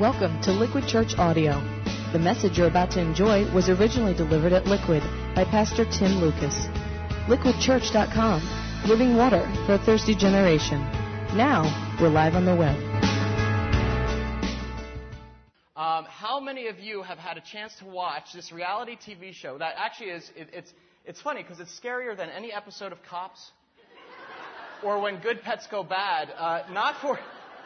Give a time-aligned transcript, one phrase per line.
[0.00, 1.60] Welcome to Liquid Church Audio.
[2.14, 5.02] The message you're about to enjoy was originally delivered at Liquid
[5.34, 6.68] by Pastor Tim Lucas.
[7.28, 10.80] LiquidChurch.com, living water for a thirsty generation.
[11.36, 11.64] Now,
[12.00, 12.76] we're live on the web.
[15.76, 19.58] Um, how many of you have had a chance to watch this reality TV show
[19.58, 20.72] that actually is, it, it's,
[21.04, 23.50] it's funny because it's scarier than any episode of Cops
[24.82, 26.30] or When Good Pets Go Bad.
[26.34, 27.18] Uh, not for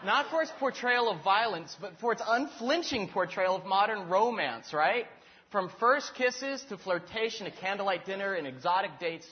[0.04, 5.06] not for its portrayal of violence, but for its unflinching portrayal of modern romance, right?
[5.50, 9.26] From first kisses to flirtation to candlelight dinner and exotic dates,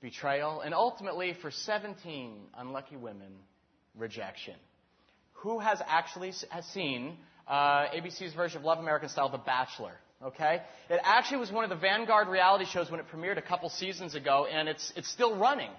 [0.00, 3.32] betrayal, and ultimately for 17 unlucky women,
[3.96, 4.54] rejection.
[5.34, 7.16] Who has actually has seen
[7.48, 9.92] uh, ABC's version of Love American Style, The Bachelor?
[10.22, 13.68] Okay, it actually was one of the vanguard reality shows when it premiered a couple
[13.68, 15.70] seasons ago, and it's it's still running.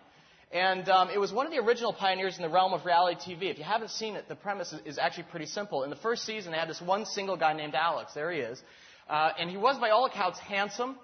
[0.51, 3.51] And um, it was one of the original pioneers in the realm of reality TV.
[3.51, 5.83] If you haven't seen it, the premise is, actually pretty simple.
[5.83, 8.13] In the first season, they had this one single guy named Alex.
[8.13, 8.61] There he is.
[9.09, 10.97] Uh, and he was, by all accounts, handsome,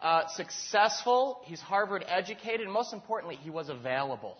[0.00, 1.40] uh, successful.
[1.44, 2.62] He's Harvard educated.
[2.62, 4.36] And most importantly, he was available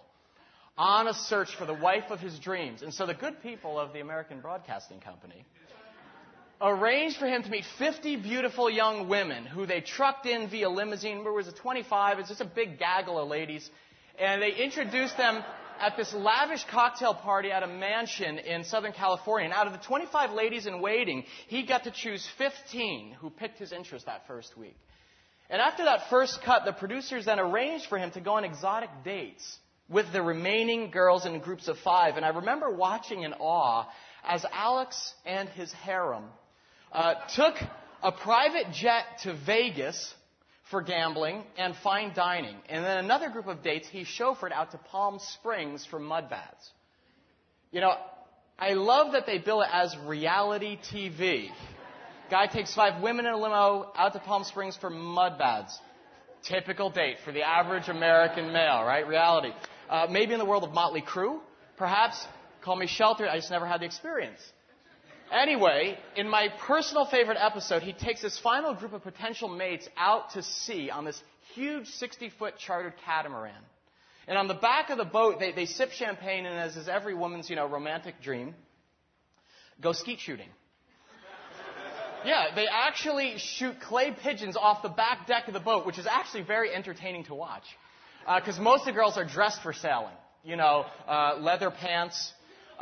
[0.77, 2.83] on a search for the wife of his dreams.
[2.83, 5.45] And so the good people of the American Broadcasting Company
[6.61, 11.25] arranged for him to meet 50 beautiful young women who they trucked in via limousine.
[11.25, 12.21] There was a 25.
[12.21, 13.69] It's just a big gaggle of ladies
[14.19, 15.43] and they introduced them
[15.81, 19.47] at this lavish cocktail party at a mansion in Southern California.
[19.47, 23.59] And out of the 25 ladies in waiting, he got to choose 15 who picked
[23.59, 24.77] his interest that first week.
[25.51, 28.91] And after that first cut, the producers then arranged for him to go on exotic
[29.05, 32.17] dates with the remaining girls in groups of five.
[32.17, 33.87] And I remember watching in awe
[34.25, 36.25] as Alex and his harem
[36.93, 37.57] uh, took
[38.03, 40.15] a private jet to Vegas
[40.71, 42.57] for gambling and fine dining.
[42.69, 46.71] And then another group of dates, he chauffeured out to Palm Springs for mud baths.
[47.71, 47.95] You know,
[48.59, 51.49] I love that they bill it as reality TV.
[52.31, 55.79] Guy takes five women in a limo out to Palm Springs for mud baths.
[56.45, 59.07] Typical date for the average American male, right?
[59.07, 59.53] Reality.
[59.89, 61.39] Uh, maybe in the world of Motley Crue,
[61.77, 62.27] perhaps.
[62.63, 63.29] Call me sheltered.
[63.29, 64.41] I just never had the experience.
[65.33, 70.31] Anyway, in my personal favorite episode, he takes his final group of potential mates out
[70.33, 71.21] to sea on this
[71.55, 73.55] huge 60 foot chartered catamaran.
[74.29, 77.15] And on the back of the boat, they, they sip champagne, and as is every
[77.15, 78.55] woman's, you know, romantic dream,
[79.81, 80.49] go skeet shooting.
[82.25, 86.07] Yeah, they actually shoot clay pigeons off the back deck of the boat, which is
[86.07, 87.65] actually very entertaining to watch.
[88.37, 90.15] Because uh, most of the girls are dressed for sailing.
[90.45, 92.33] You know, uh, leather pants,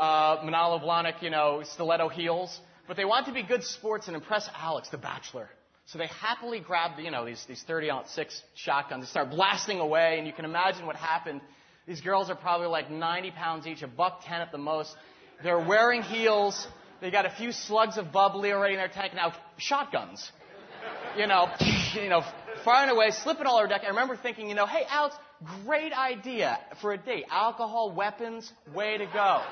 [0.01, 2.59] uh, Blahnik, you know, stiletto heels.
[2.89, 5.49] But they want to be good sports and impress Alex, the bachelor.
[5.87, 10.19] So they happily grab, you know, these, these 30 six shotguns and start blasting away.
[10.19, 11.41] And you can imagine what happened.
[11.87, 14.95] These girls are probably like 90 pounds each, a buck 10 at the most.
[15.43, 16.67] They're wearing heels.
[17.01, 19.15] They got a few slugs of bubbly already in their tank.
[19.15, 20.31] Now, shotguns.
[21.17, 21.49] You know,
[21.95, 22.23] you know,
[22.65, 23.83] firing away, slipping all over deck.
[23.85, 25.17] I remember thinking, you know, hey, Alex,
[25.65, 27.25] great idea for a date.
[27.31, 29.43] Alcohol, weapons, way to go.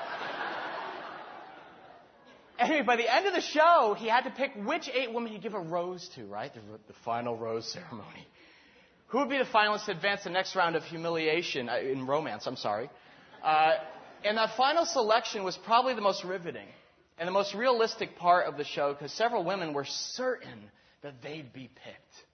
[2.59, 5.41] Anyway, by the end of the show, he had to pick which eight women he'd
[5.41, 6.53] give a rose to, right?
[6.53, 8.27] The, the final rose ceremony.
[9.07, 12.45] Who would be the finalists to advance the next round of humiliation, uh, in romance,
[12.45, 12.89] I'm sorry.
[13.43, 13.71] Uh,
[14.25, 16.67] and that final selection was probably the most riveting
[17.17, 20.69] and the most realistic part of the show because several women were certain
[21.01, 22.25] that they'd be picked.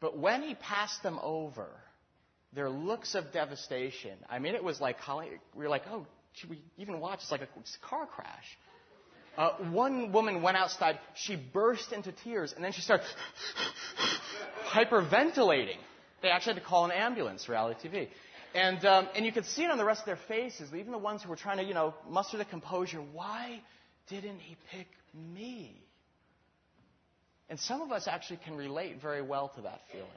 [0.00, 1.68] But when he passed them over,
[2.54, 4.96] their looks of devastation, I mean, it was like,
[5.54, 7.20] we were like, oh, should we even watch?
[7.22, 8.58] It's like a car crash.
[9.36, 10.98] Uh, one woman went outside.
[11.14, 13.06] She burst into tears, and then she started
[14.68, 15.78] hyperventilating.
[16.22, 18.08] They actually had to call an ambulance, reality TV.
[18.54, 20.98] And, um, and you could see it on the rest of their faces, even the
[20.98, 22.98] ones who were trying to, you know, muster the composure.
[22.98, 23.60] Why
[24.08, 25.74] didn't he pick me?
[27.48, 30.08] And some of us actually can relate very well to that feeling.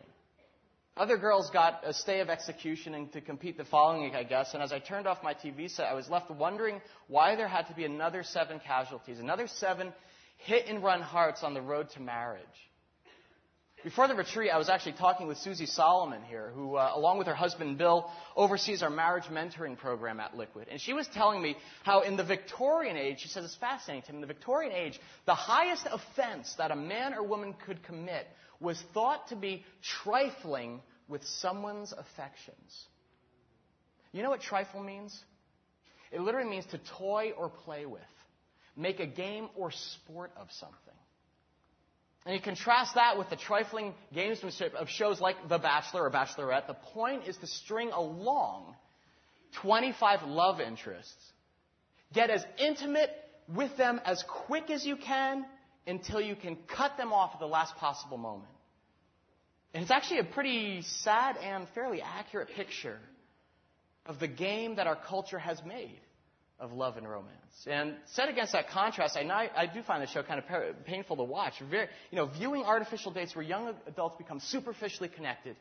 [0.97, 4.53] Other girls got a stay of execution and to compete the following week, I guess.
[4.53, 7.67] And as I turned off my TV set, I was left wondering why there had
[7.67, 9.91] to be another seven casualties, another seven
[10.37, 12.45] hit and run hearts on the road to marriage.
[13.83, 17.27] Before the retreat, I was actually talking with Susie Solomon here, who, uh, along with
[17.27, 20.69] her husband Bill, oversees our marriage mentoring program at Liquid.
[20.71, 24.11] And she was telling me how in the Victorian age, she says it's fascinating to
[24.13, 28.25] me, in the Victorian age, the highest offense that a man or woman could commit
[28.59, 29.63] was thought to be
[30.03, 32.85] trifling with someone's affections.
[34.11, 35.17] You know what trifle means?
[36.11, 38.01] It literally means to toy or play with,
[38.75, 40.77] make a game or sport of something.
[42.25, 46.65] And you contrast that with the trifling gamesmanship of shows like The Bachelor or Bachelorette.
[46.65, 48.75] The point is to string along
[49.61, 51.13] 25 love interests,
[52.13, 53.11] get as intimate
[53.53, 55.45] with them as quick as you can
[55.87, 58.51] until you can cut them off at the last possible moment.
[59.73, 62.97] And it's actually a pretty sad and fairly accurate picture
[64.05, 65.99] of the game that our culture has made
[66.59, 67.67] of love and romance.
[67.67, 71.23] And set against that contrast, I, I do find the show kind of painful to
[71.23, 71.53] watch.
[71.69, 75.57] Very, you know, viewing artificial dates where young adults become superficially connected,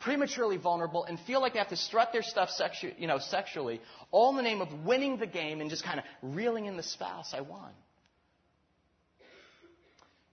[0.00, 3.80] prematurely vulnerable, and feel like they have to strut their stuff sexu- you know, sexually,
[4.10, 6.82] all in the name of winning the game and just kind of reeling in the
[6.82, 7.72] spouse I won.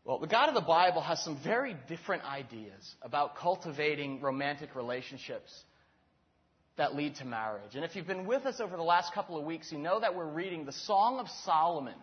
[0.03, 5.51] Well, the God of the Bible has some very different ideas about cultivating romantic relationships
[6.77, 7.75] that lead to marriage.
[7.75, 10.15] And if you've been with us over the last couple of weeks, you know that
[10.15, 11.93] we're reading the Song of Solomon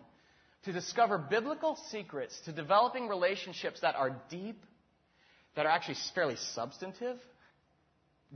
[0.63, 4.63] to discover biblical secrets to developing relationships that are deep,
[5.55, 7.17] that are actually fairly substantive,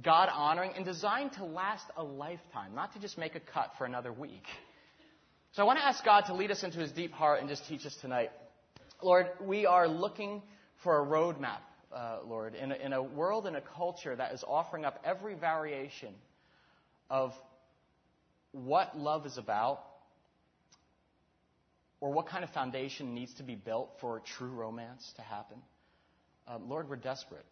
[0.02, 3.86] God honoring, and designed to last a lifetime, not to just make a cut for
[3.86, 4.44] another week.
[5.54, 7.66] So I want to ask God to lead us into his deep heart and just
[7.68, 8.32] teach us tonight.
[9.04, 10.42] Lord, we are looking
[10.84, 11.60] for a roadmap,
[11.94, 15.36] uh, Lord, in a, in a world and a culture that is offering up every
[15.36, 16.14] variation
[17.10, 17.34] of
[18.52, 19.82] what love is about
[22.00, 25.58] or what kind of foundation needs to be built for true romance to happen.
[26.48, 27.46] Um, Lord, we're desperate.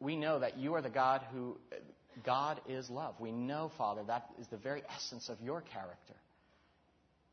[0.00, 1.56] We know that you are the God who,
[2.24, 3.14] God is love.
[3.20, 6.14] We know, Father, that is the very essence of your character.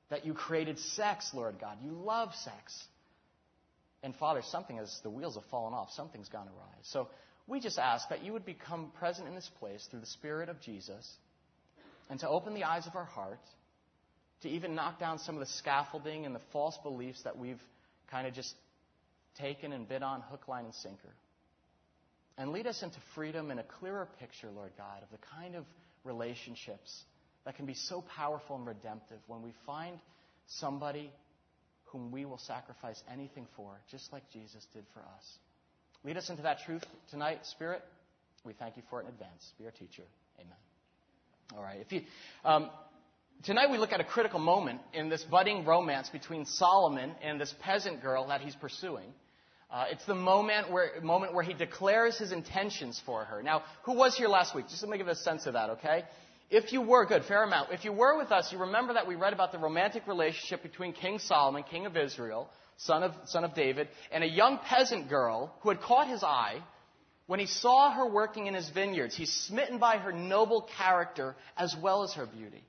[0.09, 1.77] That you created sex, Lord God.
[1.83, 2.85] You love sex.
[4.05, 6.75] And Father, something as the wheels have fallen off, something's gone awry.
[6.83, 7.07] So
[7.47, 10.61] we just ask that you would become present in this place through the Spirit of
[10.61, 11.11] Jesus
[12.07, 13.39] and to open the eyes of our heart,
[14.43, 17.59] to even knock down some of the scaffolding and the false beliefs that we've
[18.11, 18.53] kind of just
[19.39, 21.15] taken and bid on hook, line, and sinker.
[22.37, 25.65] And lead us into freedom and a clearer picture, Lord God, of the kind of
[26.03, 27.05] relationships
[27.43, 29.97] that can be so powerful and redemptive when we find
[30.45, 31.11] somebody
[31.95, 35.37] whom we will sacrifice anything for, just like Jesus did for us.
[36.03, 37.81] Lead us into that truth tonight, Spirit.
[38.43, 39.53] We thank you for it in advance.
[39.57, 40.03] Be our teacher.
[40.37, 40.57] Amen.
[41.55, 41.79] All right.
[41.79, 42.01] If you,
[42.43, 42.69] um,
[43.43, 47.55] tonight we look at a critical moment in this budding romance between Solomon and this
[47.61, 49.13] peasant girl that he's pursuing.
[49.71, 53.41] Uh, it's the moment where, moment where he declares his intentions for her.
[53.41, 54.67] Now, who was here last week?
[54.67, 56.03] Just let me give a sense of that, okay?
[56.49, 57.71] If you were, good, fair amount.
[57.71, 60.93] If you were with us, you remember that we read about the romantic relationship between
[60.93, 65.53] King Solomon, king of Israel, son of, son of David, and a young peasant girl
[65.61, 66.61] who had caught his eye
[67.27, 69.15] when he saw her working in his vineyards.
[69.15, 72.63] He's smitten by her noble character as well as her beauty.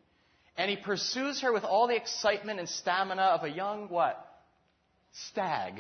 [0.57, 4.25] And he pursues her with all the excitement and stamina of a young what?
[5.31, 5.75] Stag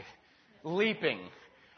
[0.63, 1.21] leaping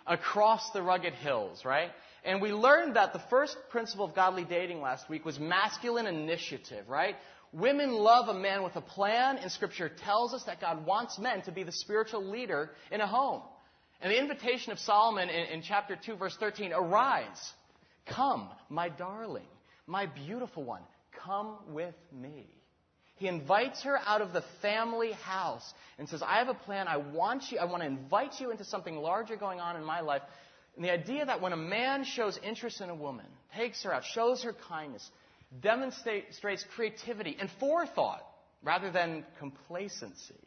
[0.05, 1.91] across the rugged hills, right?
[2.28, 6.86] And we learned that the first principle of godly dating last week was masculine initiative,
[6.86, 7.16] right?
[7.54, 11.40] Women love a man with a plan, and Scripture tells us that God wants men
[11.42, 13.40] to be the spiritual leader in a home.
[14.02, 17.52] And the invitation of Solomon in, in chapter 2, verse 13 Arise,
[18.04, 19.48] come, my darling,
[19.86, 20.82] my beautiful one,
[21.25, 22.44] come with me.
[23.16, 26.88] He invites her out of the family house and says, I have a plan.
[26.88, 30.02] I want you, I want to invite you into something larger going on in my
[30.02, 30.20] life.
[30.78, 33.26] And the idea that when a man shows interest in a woman,
[33.56, 35.10] takes her out, shows her kindness,
[35.60, 38.25] demonstrates creativity and forethought
[38.62, 40.38] rather than complacency,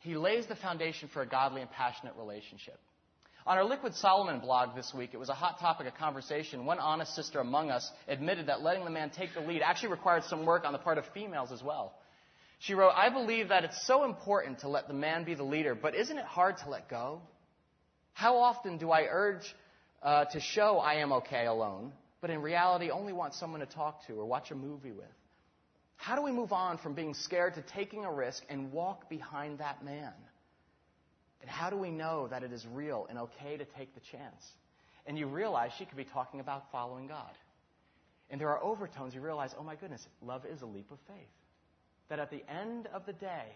[0.00, 2.80] he lays the foundation for a godly and passionate relationship.
[3.46, 6.66] On our Liquid Solomon blog this week, it was a hot topic of conversation.
[6.66, 10.24] One honest sister among us admitted that letting the man take the lead actually required
[10.24, 11.92] some work on the part of females as well.
[12.58, 15.76] She wrote, I believe that it's so important to let the man be the leader,
[15.76, 17.22] but isn't it hard to let go?
[18.12, 19.54] How often do I urge
[20.02, 24.06] uh, to show I am okay alone, but in reality only want someone to talk
[24.06, 25.06] to or watch a movie with?
[25.96, 29.58] How do we move on from being scared to taking a risk and walk behind
[29.58, 30.12] that man?
[31.40, 34.44] And how do we know that it is real and okay to take the chance?
[35.06, 37.32] And you realize she could be talking about following God.
[38.30, 39.14] And there are overtones.
[39.14, 41.28] You realize, oh my goodness, love is a leap of faith.
[42.08, 43.46] That at the end of the day,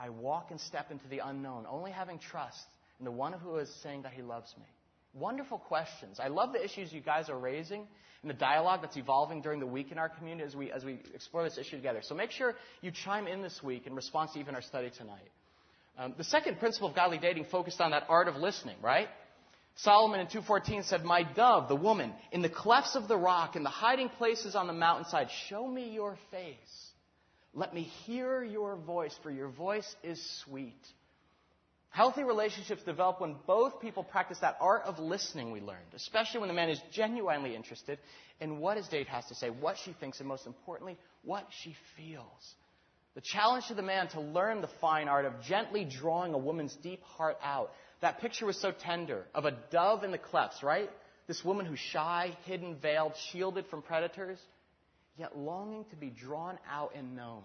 [0.00, 2.64] I walk and step into the unknown, only having trust
[2.98, 4.66] and the one who is saying that he loves me?
[5.14, 6.20] Wonderful questions.
[6.20, 7.86] I love the issues you guys are raising
[8.22, 11.00] and the dialogue that's evolving during the week in our community as we, as we
[11.14, 12.00] explore this issue together.
[12.02, 15.30] So make sure you chime in this week in response to even our study tonight.
[15.96, 19.08] Um, the second principle of godly dating focused on that art of listening, right?
[19.76, 23.62] Solomon in 2.14 said, My dove, the woman, in the clefts of the rock, in
[23.62, 26.90] the hiding places on the mountainside, show me your face.
[27.54, 30.80] Let me hear your voice, for your voice is sweet.
[31.90, 36.48] Healthy relationships develop when both people practice that art of listening we learned, especially when
[36.48, 37.98] the man is genuinely interested
[38.40, 41.74] in what his date has to say, what she thinks, and most importantly, what she
[41.96, 42.54] feels.
[43.14, 46.76] The challenge to the man to learn the fine art of gently drawing a woman's
[46.82, 47.72] deep heart out.
[48.00, 50.90] That picture was so tender of a dove in the clefts, right?
[51.26, 54.38] This woman who's shy, hidden, veiled, shielded from predators,
[55.16, 57.42] yet longing to be drawn out and known.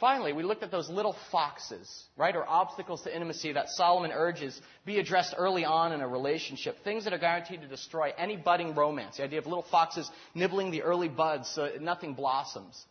[0.00, 4.58] Finally, we looked at those little foxes, right, or obstacles to intimacy that Solomon urges
[4.86, 6.82] be addressed early on in a relationship.
[6.82, 9.18] Things that are guaranteed to destroy any budding romance.
[9.18, 12.82] The idea of little foxes nibbling the early buds so nothing blossoms.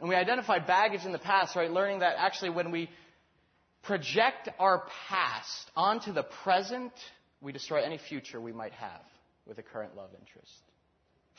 [0.00, 2.88] And we identified baggage in the past, right, learning that actually when we
[3.82, 6.92] project our past onto the present,
[7.42, 9.02] we destroy any future we might have
[9.46, 10.62] with a current love interest.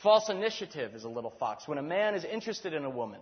[0.02, 1.66] False initiative is a little fox.
[1.66, 3.20] When a man is interested in a woman,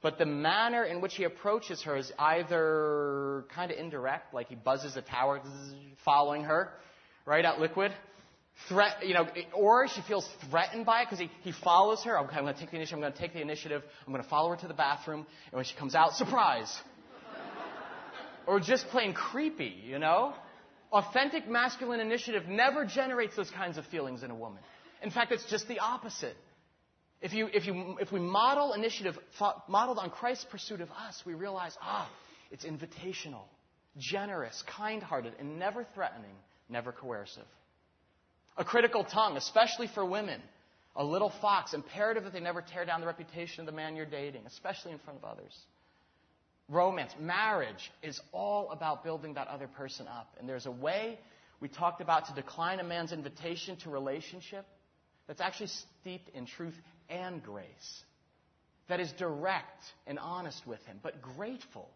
[0.00, 4.54] but the manner in which he approaches her is either kind of indirect, like he
[4.54, 5.40] buzzes a tower
[6.04, 6.70] following her,
[7.26, 7.92] right out liquid,
[8.68, 12.18] threat, you know, or she feels threatened by it because he, he follows her.
[12.20, 12.96] Okay, I'm going to take the initiative.
[12.96, 13.82] I'm going to take the initiative.
[14.06, 15.26] I'm going to follow her to the bathroom.
[15.46, 16.72] And when she comes out, surprise.
[18.46, 20.32] or just plain creepy, you know?
[20.92, 24.62] Authentic masculine initiative never generates those kinds of feelings in a woman.
[25.02, 26.36] In fact, it's just the opposite.
[27.20, 29.18] If, you, if, you, if we model initiative
[29.68, 32.08] modeled on Christ's pursuit of us, we realize, ah,
[32.50, 33.42] it's invitational,
[33.96, 36.36] generous, kind hearted, and never threatening,
[36.68, 37.46] never coercive.
[38.56, 40.40] A critical tongue, especially for women.
[40.96, 44.06] A little fox, imperative that they never tear down the reputation of the man you're
[44.06, 45.56] dating, especially in front of others.
[46.68, 50.34] Romance, marriage is all about building that other person up.
[50.38, 51.18] And there's a way
[51.60, 54.66] we talked about to decline a man's invitation to relationship
[55.28, 55.68] that's actually
[56.00, 56.74] steeped in truth
[57.08, 58.02] and grace.
[58.88, 61.88] That is direct and honest with him, but grateful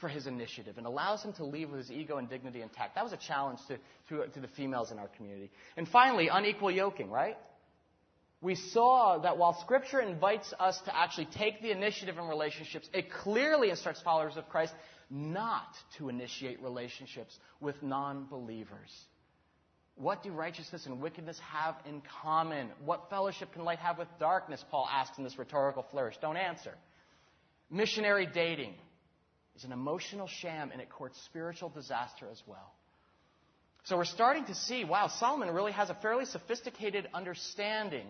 [0.00, 2.96] for his initiative and allows him to leave with his ego and dignity intact.
[2.96, 5.50] That was a challenge to, to, to the females in our community.
[5.76, 7.38] And finally, unequal yoking, right?
[8.42, 13.10] We saw that while Scripture invites us to actually take the initiative in relationships, it
[13.10, 14.74] clearly instructs followers of Christ
[15.08, 18.90] not to initiate relationships with non believers.
[19.96, 22.68] What do righteousness and wickedness have in common?
[22.84, 24.62] What fellowship can light have with darkness?
[24.70, 26.16] Paul asks in this rhetorical flourish.
[26.20, 26.74] Don't answer.
[27.70, 28.74] Missionary dating
[29.56, 32.72] is an emotional sham and it courts spiritual disaster as well.
[33.84, 38.06] So we're starting to see, wow, Solomon really has a fairly sophisticated understanding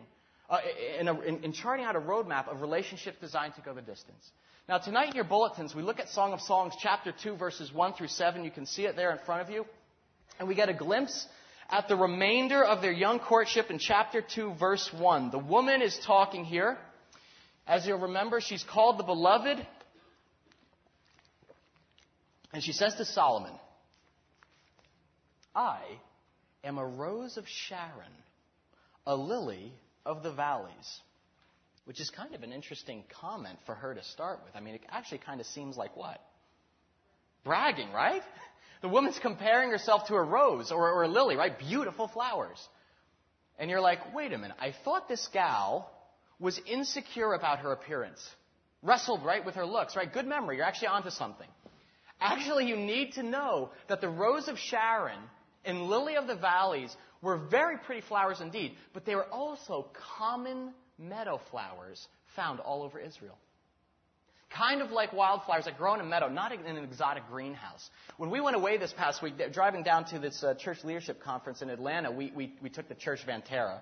[0.50, 0.58] uh,
[0.98, 4.30] in, a, in, in charting out a roadmap of relationships designed to go the distance.
[4.68, 7.92] Now, tonight in your bulletins, we look at Song of Songs, chapter 2, verses 1
[7.92, 8.42] through 7.
[8.42, 9.66] You can see it there in front of you.
[10.38, 11.26] And we get a glimpse
[11.70, 15.30] at the remainder of their young courtship in chapter 2, verse 1.
[15.30, 16.78] The woman is talking here.
[17.66, 19.66] As you'll remember, she's called the beloved.
[22.52, 23.52] And she says to Solomon,
[25.54, 25.80] I
[26.62, 28.12] am a rose of Sharon,
[29.06, 29.72] a lily
[30.04, 31.00] of the valleys.
[31.86, 34.56] Which is kind of an interesting comment for her to start with.
[34.56, 36.20] I mean, it actually kind of seems like what?
[37.44, 38.22] Bragging, right?
[38.82, 41.58] The woman's comparing herself to a rose or, or a lily, right?
[41.58, 42.58] Beautiful flowers.
[43.58, 45.90] And you're like, wait a minute, I thought this gal
[46.38, 48.22] was insecure about her appearance.
[48.82, 50.12] Wrestled, right, with her looks, right?
[50.12, 51.48] Good memory, you're actually onto something.
[52.20, 55.18] Actually, you need to know that the rose of Sharon
[55.64, 60.72] and lily of the valleys were very pretty flowers indeed, but they were also common
[60.98, 63.36] meadow flowers found all over Israel.
[64.50, 67.90] Kind of like wildflowers that grow in a meadow, not in an exotic greenhouse.
[68.16, 71.62] When we went away this past week, driving down to this uh, church leadership conference
[71.62, 73.80] in Atlanta, we, we, we took the church Vantera.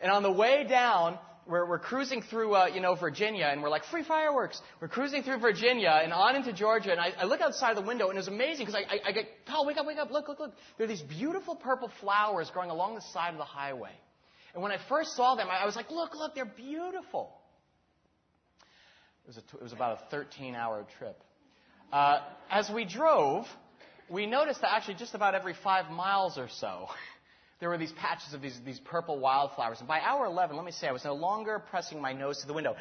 [0.00, 3.68] And on the way down, we're, we're cruising through, uh, you know, Virginia, and we're
[3.68, 4.60] like, free fireworks.
[4.80, 8.08] We're cruising through Virginia and on into Georgia, and I, I look outside the window,
[8.08, 10.28] and it was amazing because I, I, I get, Paul, wake up, wake up, look,
[10.28, 10.52] look, look.
[10.76, 13.92] There are these beautiful purple flowers growing along the side of the highway.
[14.54, 17.32] And when I first saw them, I, I was like, look, look, they're beautiful.
[19.30, 21.22] It was, a, it was about a 13 hour trip.
[21.92, 22.18] Uh,
[22.50, 23.46] as we drove,
[24.08, 26.88] we noticed that actually just about every five miles or so,
[27.60, 29.78] there were these patches of these, these purple wildflowers.
[29.78, 32.48] And by hour 11, let me say, I was no longer pressing my nose to
[32.48, 32.74] the window.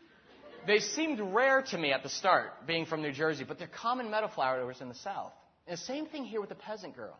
[0.66, 4.10] they seemed rare to me at the start, being from New Jersey, but they're common
[4.10, 5.32] meadow flowers in the South.
[5.66, 7.18] And the same thing here with the peasant girl.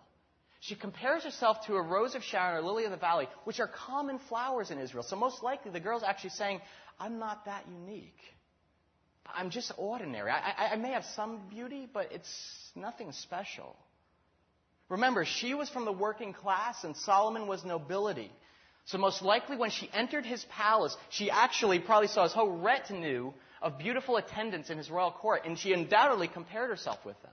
[0.60, 3.68] She compares herself to a rose of Sharon or lily of the valley, which are
[3.68, 5.02] common flowers in Israel.
[5.02, 6.62] So most likely the girl's actually saying,
[6.98, 8.16] I'm not that unique.
[9.34, 10.30] I'm just ordinary.
[10.30, 12.28] I, I, I may have some beauty, but it's
[12.74, 13.76] nothing special.
[14.88, 18.30] Remember, she was from the working class and Solomon was nobility.
[18.84, 23.32] So most likely when she entered his palace, she actually probably saw his whole retinue
[23.60, 27.30] of beautiful attendants in his royal court, and she undoubtedly compared herself with them.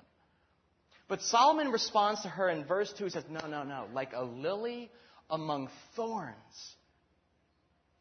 [1.08, 3.06] But Solomon responds to her in verse 2.
[3.06, 3.88] He says, No, no, no.
[3.94, 4.92] Like a lily
[5.30, 6.36] among thorns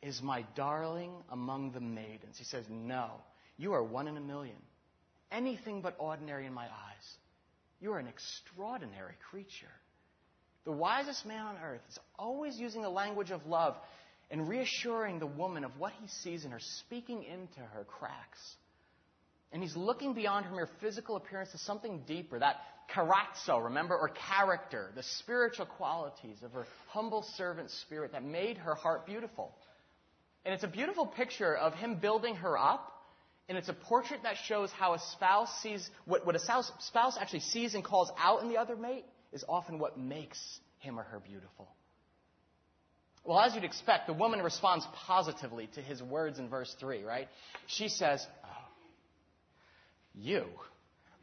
[0.02, 2.37] is my darling among the maidens.
[2.37, 3.12] He says, No.
[3.59, 4.57] You are one in a million.
[5.31, 7.17] Anything but ordinary in my eyes.
[7.81, 9.67] You are an extraordinary creature.
[10.65, 13.77] The wisest man on earth is always using the language of love
[14.31, 18.38] and reassuring the woman of what he sees in her, speaking into her cracks.
[19.53, 22.57] And he's looking beyond her mere physical appearance to something deeper, that
[22.95, 28.75] carazzo, remember, or character, the spiritual qualities of her humble servant spirit that made her
[28.75, 29.55] heart beautiful.
[30.45, 32.93] And it's a beautiful picture of him building her up,
[33.49, 37.40] and it's a portrait that shows how a spouse sees, what, what a spouse actually
[37.40, 40.38] sees and calls out in the other mate is often what makes
[40.81, 41.69] him or her beautiful.
[43.25, 47.28] Well, as you'd expect, the woman responds positively to his words in verse 3, right?
[47.67, 48.26] She says,
[50.14, 50.45] you,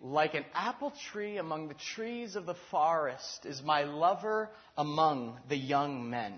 [0.01, 5.57] like an apple tree among the trees of the forest, is my lover among the
[5.57, 6.33] young men.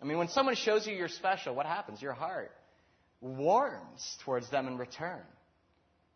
[0.00, 2.02] I mean, when someone shows you you're special, what happens?
[2.02, 2.52] Your heart
[3.22, 5.22] warms towards them in return.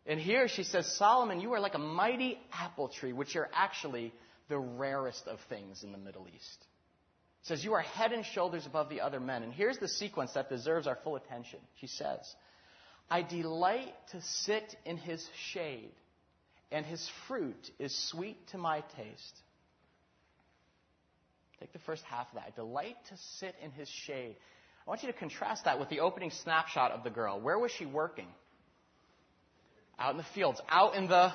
[0.05, 4.13] And here she says, Solomon, you are like a mighty apple tree, which are actually
[4.49, 6.65] the rarest of things in the Middle East.
[7.41, 9.43] It says, You are head and shoulders above the other men.
[9.43, 11.59] And here's the sequence that deserves our full attention.
[11.79, 12.19] She says,
[13.09, 15.93] I delight to sit in his shade,
[16.71, 19.39] and his fruit is sweet to my taste.
[21.59, 22.45] Take the first half of that.
[22.47, 24.35] I delight to sit in his shade.
[24.87, 27.41] I want you to contrast that with the opening snapshot of the girl.
[27.41, 28.27] Where was she working?
[29.99, 31.31] Out in the fields, out in the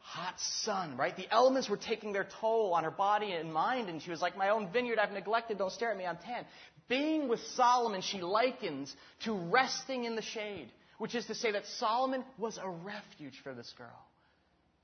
[0.00, 0.34] hot
[0.64, 1.16] sun, right?
[1.16, 4.36] The elements were taking their toll on her body and mind, and she was like,
[4.36, 6.44] My own vineyard I've neglected, don't stare at me, I'm tan.
[6.88, 8.94] Being with Solomon, she likens
[9.24, 13.54] to resting in the shade which is to say that Solomon was a refuge for
[13.54, 14.06] this girl.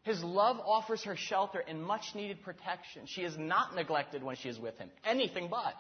[0.02, 3.02] His love offers her shelter and much needed protection.
[3.06, 5.74] She is not neglected when she is with him, anything but.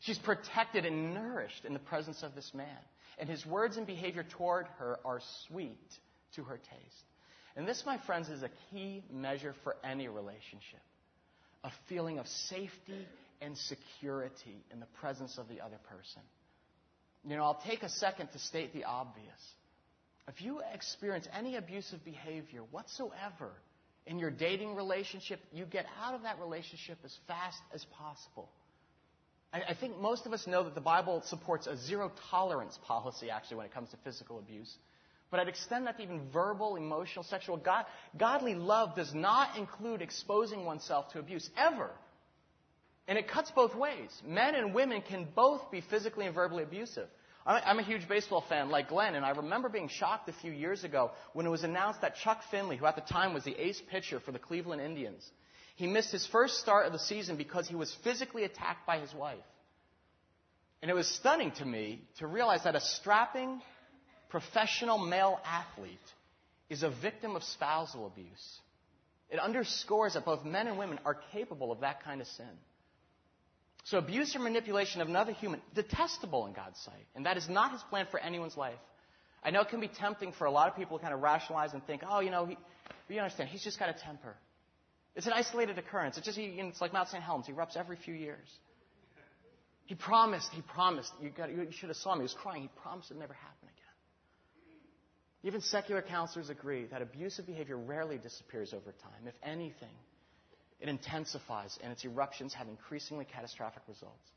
[0.00, 2.78] She's protected and nourished in the presence of this man.
[3.18, 5.90] And his words and behavior toward her are sweet
[6.36, 7.04] to her taste.
[7.56, 10.80] And this, my friends, is a key measure for any relationship
[11.64, 13.06] a feeling of safety
[13.40, 16.22] and security in the presence of the other person.
[17.24, 19.26] You know, I'll take a second to state the obvious.
[20.28, 23.50] If you experience any abusive behavior whatsoever
[24.06, 28.48] in your dating relationship, you get out of that relationship as fast as possible.
[29.52, 33.56] I, think most of us know that the Bible supports a zero tolerance policy, actually,
[33.56, 34.72] when it comes to physical abuse.
[35.30, 37.56] But I'd extend that to even verbal, emotional, sexual.
[37.56, 37.86] God,
[38.18, 41.90] godly love does not include exposing oneself to abuse, ever.
[43.06, 44.10] And it cuts both ways.
[44.26, 47.08] Men and women can both be physically and verbally abusive.
[47.46, 50.84] I'm a huge baseball fan like Glenn, and I remember being shocked a few years
[50.84, 53.80] ago when it was announced that Chuck Finley, who at the time was the ace
[53.90, 55.26] pitcher for the Cleveland Indians,
[55.78, 59.14] he missed his first start of the season because he was physically attacked by his
[59.14, 59.38] wife.
[60.82, 63.62] And it was stunning to me to realize that a strapping
[64.28, 65.98] professional male athlete
[66.68, 68.58] is a victim of spousal abuse.
[69.30, 72.58] It underscores that both men and women are capable of that kind of sin.
[73.84, 77.06] So abuse or manipulation of another human, detestable in God's sight.
[77.14, 78.80] And that is not his plan for anyone's life.
[79.44, 81.72] I know it can be tempting for a lot of people to kind of rationalize
[81.72, 82.58] and think, oh, you know, he,
[83.08, 84.34] you understand, he's just got a temper.
[85.18, 86.16] It's an isolated occurrence.
[86.16, 87.20] It's just, it's like Mount St.
[87.20, 87.48] Helens.
[87.48, 88.48] He erupts every few years.
[89.86, 91.10] He promised, he promised.
[91.20, 92.20] You, got, you should have saw him.
[92.20, 92.62] He was crying.
[92.62, 93.74] He promised it would never happen again.
[95.42, 99.26] Even secular counselors agree that abusive behavior rarely disappears over time.
[99.26, 99.96] If anything,
[100.80, 104.30] it intensifies and its eruptions have increasingly catastrophic results.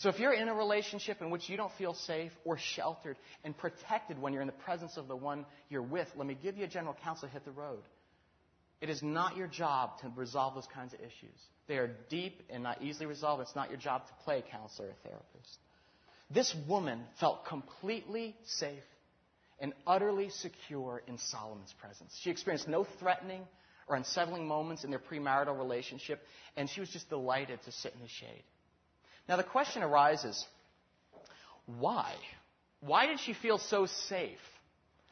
[0.00, 3.56] So if you're in a relationship in which you don't feel safe or sheltered and
[3.56, 6.64] protected when you're in the presence of the one you're with, let me give you
[6.64, 7.80] a general counsel hit the road.
[8.82, 11.38] It is not your job to resolve those kinds of issues.
[11.68, 13.40] They are deep and not easily resolved.
[13.40, 15.58] It's not your job to play counselor or therapist.
[16.28, 18.82] This woman felt completely safe
[19.60, 22.18] and utterly secure in Solomon's presence.
[22.22, 23.42] She experienced no threatening,
[23.86, 26.20] or unsettling moments in their premarital relationship,
[26.56, 28.42] and she was just delighted to sit in the shade.
[29.28, 30.44] Now, the question arises
[31.66, 32.14] why?
[32.80, 34.40] Why did she feel so safe?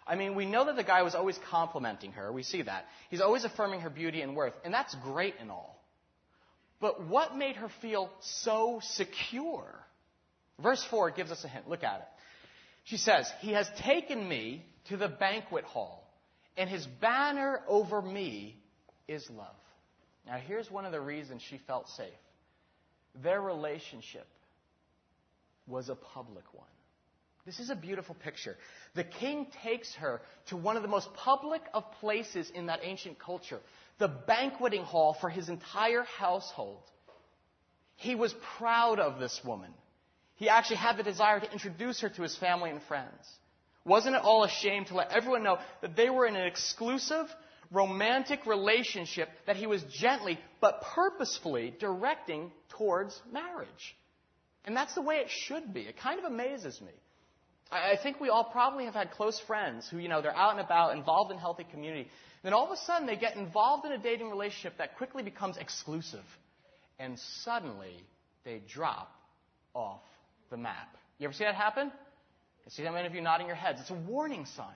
[0.06, 2.32] I mean, we know that the guy was always complimenting her.
[2.32, 2.86] We see that.
[3.10, 5.80] He's always affirming her beauty and worth, and that's great and all.
[6.80, 9.66] But what made her feel so secure?
[10.62, 11.68] Verse 4 gives us a hint.
[11.68, 12.08] Look at it.
[12.84, 16.10] She says, He has taken me to the banquet hall,
[16.56, 18.56] and his banner over me
[19.06, 19.46] is love.
[20.26, 22.08] Now, here's one of the reasons she felt safe
[23.22, 24.26] their relationship
[25.66, 26.66] was a public one.
[27.46, 28.57] This is a beautiful picture.
[28.94, 33.18] The king takes her to one of the most public of places in that ancient
[33.18, 33.61] culture,
[33.98, 36.83] the banqueting hall for his entire household.
[37.96, 39.72] He was proud of this woman.
[40.37, 43.26] He actually had the desire to introduce her to his family and friends.
[43.85, 47.26] wasn't at all ashamed to let everyone know that they were in an exclusive,
[47.70, 53.96] romantic relationship that he was gently but purposefully directing towards marriage.
[54.64, 55.83] And that's the way it should be.
[55.83, 56.92] It kind of amazes me.
[57.72, 60.61] I think we all probably have had close friends who, you know, they're out and
[60.61, 62.09] about, involved in healthy community.
[62.42, 65.56] Then all of a sudden they get involved in a dating relationship that quickly becomes
[65.56, 66.24] exclusive.
[66.98, 67.94] And suddenly
[68.44, 69.12] they drop
[69.72, 70.00] off
[70.50, 70.96] the map.
[71.18, 71.92] You ever see that happen?
[72.66, 73.80] I see that many of you nodding your heads.
[73.80, 74.66] It's a warning sign.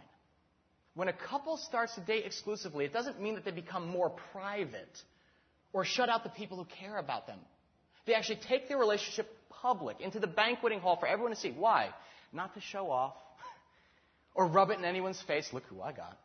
[0.95, 5.03] When a couple starts to date exclusively, it doesn't mean that they become more private
[5.73, 7.39] or shut out the people who care about them.
[8.07, 11.51] They actually take their relationship public, into the banqueting hall for everyone to see.
[11.51, 11.89] Why?
[12.35, 13.15] Not to show off
[14.35, 15.49] or rub it in anyone's face.
[15.53, 16.19] Look who I got.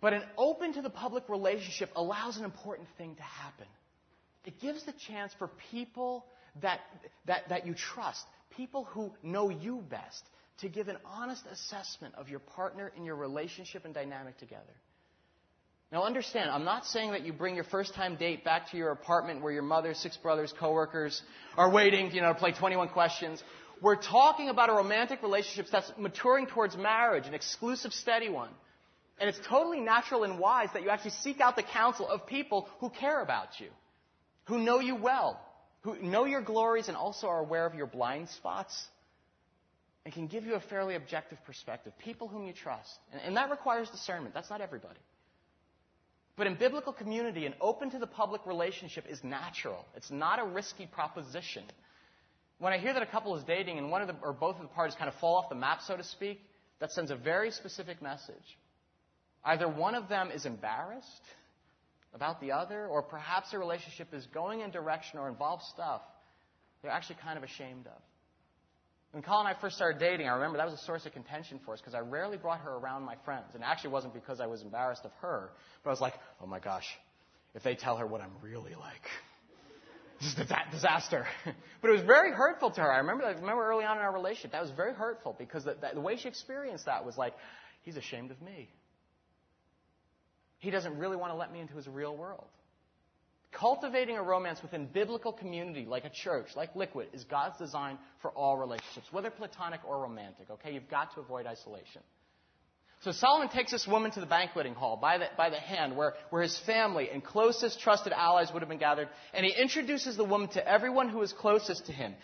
[0.00, 3.66] But an open to the public relationship allows an important thing to happen.
[4.44, 6.24] It gives the chance for people
[6.62, 6.80] that,
[7.26, 8.24] that, that you trust,
[8.56, 10.22] people who know you best,
[10.60, 14.62] to give an honest assessment of your partner in your relationship and dynamic together.
[15.92, 18.90] Now understand, I'm not saying that you bring your first time date back to your
[18.90, 21.20] apartment where your mother, six brothers, coworkers
[21.56, 23.42] are waiting, you know, to play 21 questions.
[23.80, 28.50] We're talking about a romantic relationship that's maturing towards marriage, an exclusive, steady one.
[29.18, 32.68] And it's totally natural and wise that you actually seek out the counsel of people
[32.80, 33.68] who care about you,
[34.44, 35.40] who know you well,
[35.82, 38.88] who know your glories and also are aware of your blind spots
[40.04, 41.92] and can give you a fairly objective perspective.
[42.02, 42.98] People whom you trust.
[43.12, 44.34] And, and that requires discernment.
[44.34, 45.00] That's not everybody.
[46.36, 49.84] But in biblical community, an open to the public relationship is natural.
[49.94, 51.64] It's not a risky proposition.
[52.60, 54.62] When I hear that a couple is dating and one of the, or both of
[54.62, 56.40] the parties kind of fall off the map, so to speak,
[56.78, 58.36] that sends a very specific message.
[59.44, 61.24] Either one of them is embarrassed
[62.14, 66.02] about the other, or perhaps the relationship is going in direction or involves stuff
[66.82, 68.02] they're actually kind of ashamed of.
[69.12, 71.60] When Colleen and I first started dating, I remember that was a source of contention
[71.64, 73.46] for us because I rarely brought her around my friends.
[73.54, 75.50] And it actually wasn't because I was embarrassed of her,
[75.82, 76.86] but I was like, oh my gosh,
[77.54, 79.02] if they tell her what I'm really like,
[80.20, 81.26] this is a disaster.
[81.80, 82.92] but it was very hurtful to her.
[82.92, 85.76] I remember, I remember early on in our relationship, that was very hurtful because the,
[85.94, 87.34] the way she experienced that was like,
[87.82, 88.68] he's ashamed of me.
[90.58, 92.44] He doesn't really want to let me into his real world.
[93.50, 98.30] Cultivating a romance within biblical community, like a church, like Liquid, is God's design for
[98.32, 100.50] all relationships, whether platonic or romantic.
[100.50, 102.02] Okay, you've got to avoid isolation.
[103.02, 106.14] So Solomon takes this woman to the banqueting hall by the, by the hand, where,
[106.28, 110.24] where his family and closest trusted allies would have been gathered, and he introduces the
[110.24, 112.14] woman to everyone who is closest to him.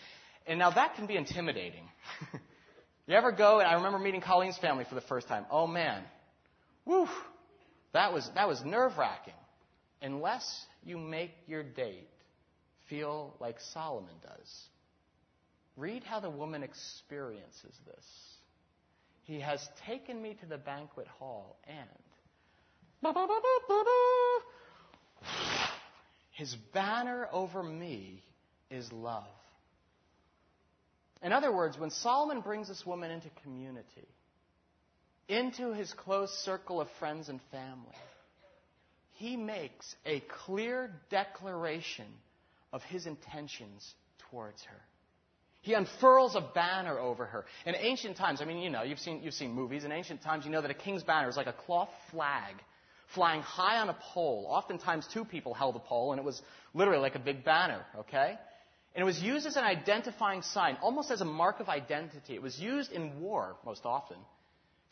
[0.45, 1.83] And now that can be intimidating.
[3.07, 5.47] you ever go, and I remember meeting Colleen's family for the first time.
[5.49, 6.03] Oh man,
[6.83, 7.09] whew,
[7.93, 9.33] that was, that was nerve wracking.
[10.03, 12.07] Unless you make your date
[12.87, 14.63] feel like Solomon does.
[15.75, 18.05] Read how the woman experiences this.
[19.27, 21.89] He has taken me to the banquet hall and
[26.31, 28.23] his banner over me
[28.71, 29.25] is love.
[31.21, 34.07] In other words, when Solomon brings this woman into community,
[35.27, 37.95] into his close circle of friends and family,
[39.13, 42.07] he makes a clear declaration
[42.71, 43.93] of his intentions
[44.29, 44.81] towards her.
[45.67, 47.43] He unfurls a banner over her.
[47.65, 49.83] In ancient times, I mean, you know, you've seen, you've seen movies.
[49.83, 52.55] In ancient times, you know that a king's banner is like a cloth flag
[53.13, 54.47] flying high on a pole.
[54.49, 56.41] Oftentimes, two people held a pole, and it was
[56.73, 58.35] literally like a big banner, okay?
[58.95, 62.35] And it was used as an identifying sign, almost as a mark of identity.
[62.35, 64.17] It was used in war, most often,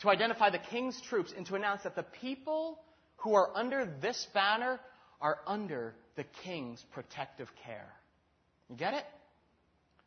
[0.01, 2.81] to identify the king's troops and to announce that the people
[3.15, 4.81] who are under this banner
[5.21, 7.93] are under the king's protective care.
[8.69, 9.05] You get it?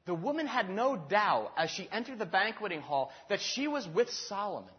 [0.09, 4.09] The woman had no doubt as she entered the banqueting hall that she was with
[4.09, 4.73] Solomon.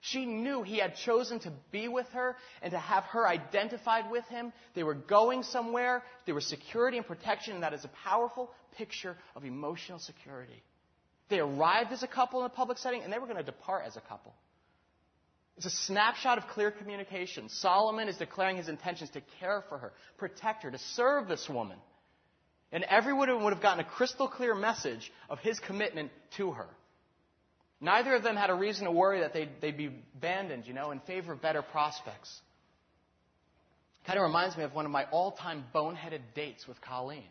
[0.00, 4.24] She knew he had chosen to be with her and to have her identified with
[4.24, 4.52] him.
[4.74, 6.02] They were going somewhere.
[6.24, 10.60] There was security and protection, and that is a powerful picture of emotional security.
[11.28, 13.84] They arrived as a couple in a public setting, and they were going to depart
[13.86, 14.34] as a couple.
[15.56, 17.50] It's a snapshot of clear communication.
[17.50, 21.78] Solomon is declaring his intentions to care for her, protect her, to serve this woman.
[22.72, 26.66] And everyone would have gotten a crystal clear message of his commitment to her.
[27.80, 30.90] Neither of them had a reason to worry that they'd, they'd be abandoned, you know,
[30.90, 32.40] in favor of better prospects.
[34.06, 37.24] Kind of reminds me of one of my all time boneheaded dates with Colleen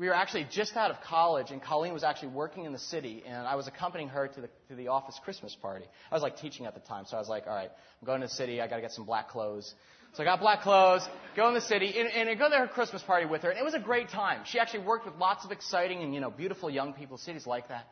[0.00, 3.22] we were actually just out of college, and Colleen was actually working in the city,
[3.26, 5.84] and I was accompanying her to the, to the office Christmas party.
[6.10, 8.22] I was like teaching at the time, so I was like, all right, I'm going
[8.22, 9.74] to the city, I got to get some black clothes.
[10.14, 12.66] So I got black clothes, go in the city, and, and I go to her
[12.66, 14.42] Christmas party with her, and it was a great time.
[14.44, 17.68] She actually worked with lots of exciting and, you know, beautiful young people, cities like
[17.68, 17.86] that.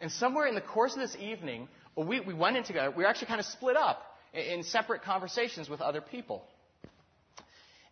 [0.00, 2.90] And somewhere in the course of this evening, we, we went in together.
[2.90, 4.02] We were actually kind of split up
[4.32, 6.44] in, in separate conversations with other people.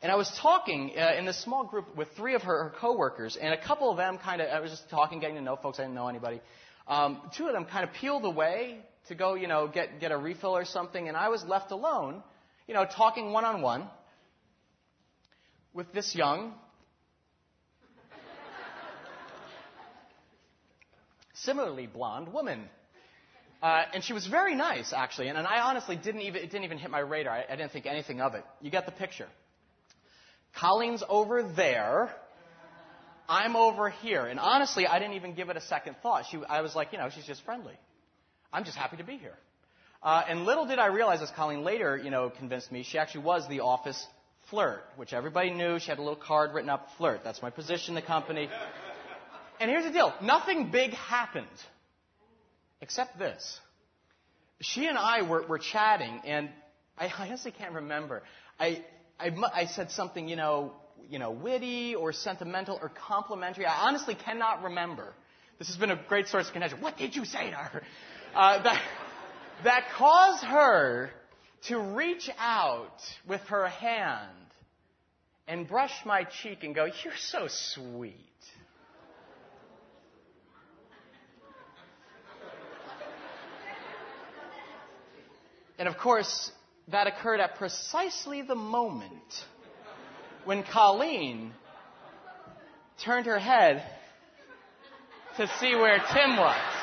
[0.02, 3.36] And I was talking uh, in this small group with three of her, her coworkers,
[3.36, 5.78] and a couple of them kind of, I was just talking, getting to know folks.
[5.78, 6.40] I didn't know anybody.
[6.86, 10.16] Um, two of them kind of peeled away to go, you know, get, get a
[10.16, 12.22] refill or something, and I was left alone,
[12.66, 13.88] you know, talking one on one
[15.72, 16.54] with this young,
[21.34, 22.68] similarly blonde woman.
[23.62, 26.64] Uh, and she was very nice, actually, and, and I honestly didn't even, it didn't
[26.64, 27.32] even hit my radar.
[27.32, 28.44] I, I didn't think anything of it.
[28.60, 29.28] You get the picture.
[30.58, 32.10] Colleen's over there.
[33.28, 34.26] I'm over here.
[34.26, 36.24] And honestly, I didn't even give it a second thought.
[36.30, 37.74] She, I was like, you know, she's just friendly.
[38.52, 39.34] I'm just happy to be here.
[40.02, 43.24] Uh, and little did I realize, as Colleen later, you know, convinced me, she actually
[43.24, 44.06] was the office
[44.50, 45.78] flirt, which everybody knew.
[45.78, 47.22] She had a little card written up, flirt.
[47.24, 48.48] That's my position in the company.
[49.58, 50.12] And here's the deal.
[50.22, 51.46] Nothing big happened.
[52.80, 53.60] Except this.
[54.60, 56.50] She and I were, were chatting, and
[56.98, 58.22] I honestly can't remember.
[58.60, 58.84] I,
[59.18, 60.72] I, I said something, you know,
[61.08, 63.66] you know, witty or sentimental or complimentary.
[63.66, 65.14] I honestly cannot remember.
[65.58, 66.80] This has been a great source of contention.
[66.80, 67.82] What did you say to her?
[68.34, 68.82] Uh, that,
[69.64, 71.10] that caused her
[71.62, 74.30] to reach out with her hand
[75.48, 78.14] and brush my cheek and go, You're so sweet.
[85.78, 86.50] And of course,
[86.88, 89.44] that occurred at precisely the moment
[90.44, 91.52] when Colleen
[92.98, 93.82] turned her head
[95.36, 96.75] to see where Tim was.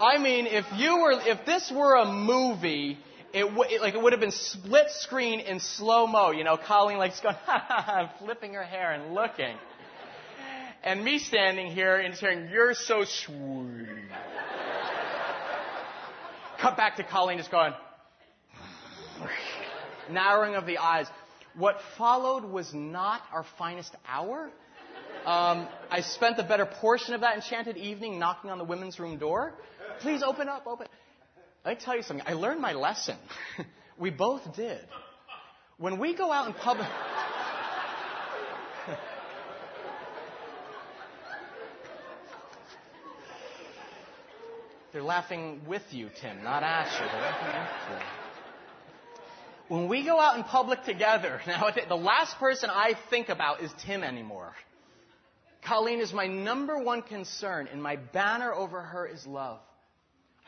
[0.00, 2.98] I mean, if you were, if this were a movie,
[3.34, 6.30] it, w- it like it would have been split screen in slow mo.
[6.30, 9.54] You know, Colleen like going, ha ha ha, flipping her hair and looking,
[10.82, 13.88] and me standing here and saying, "You're so sweet."
[16.62, 17.74] Cut back to Colleen just going,
[20.10, 21.06] narrowing of the eyes.
[21.54, 24.50] What followed was not our finest hour.
[25.26, 29.18] Um, I spent the better portion of that enchanted evening knocking on the women's room
[29.18, 29.52] door.
[30.00, 30.86] Please open up, open.
[31.66, 32.26] Me tell you something.
[32.26, 33.16] I learned my lesson.
[33.98, 34.80] we both did.
[35.76, 36.88] When we go out in public.
[44.92, 46.98] They're laughing with you, Tim, not at you.
[46.98, 48.06] They're laughing at you.
[49.68, 53.70] When we go out in public together, now the last person I think about is
[53.84, 54.52] Tim anymore.
[55.62, 59.60] Colleen is my number one concern, and my banner over her is love.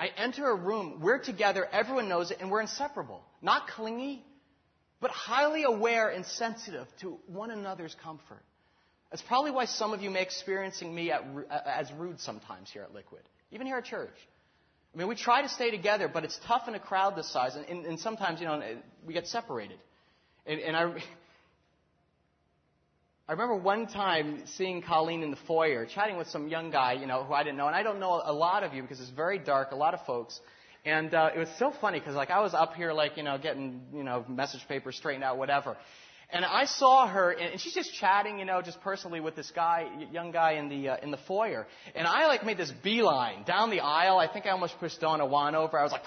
[0.03, 3.23] I enter a room, we're together, everyone knows it, and we're inseparable.
[3.41, 4.25] Not clingy,
[5.01, 8.43] but highly aware and sensitive to one another's comfort.
[9.13, 12.83] That's probably why some of you may experiencing me at, uh, as rude sometimes here
[12.83, 14.17] at Liquid, even here at church.
[14.93, 17.55] I mean, we try to stay together, but it's tough in a crowd this size,
[17.55, 18.61] and, and, and sometimes, you know,
[19.07, 19.79] we get separated.
[20.47, 21.01] And, and I,
[23.29, 27.07] I remember one time seeing Colleen in the foyer, chatting with some young guy, you
[27.07, 29.11] know, who I didn't know, and I don't know a lot of you because it's
[29.11, 30.41] very dark, a lot of folks.
[30.85, 33.39] And uh, it was so funny because, like, I was up here, like, you know,
[33.39, 35.77] getting, you know, message papers straightened out, whatever.
[36.31, 39.87] And I saw her, and she's just chatting, you know, just personally with this guy,
[40.11, 41.69] young guy in the uh, in the foyer.
[41.95, 44.19] And I like made this beeline down the aisle.
[44.19, 45.79] I think I almost pushed Donna Juan over.
[45.79, 46.03] I was like.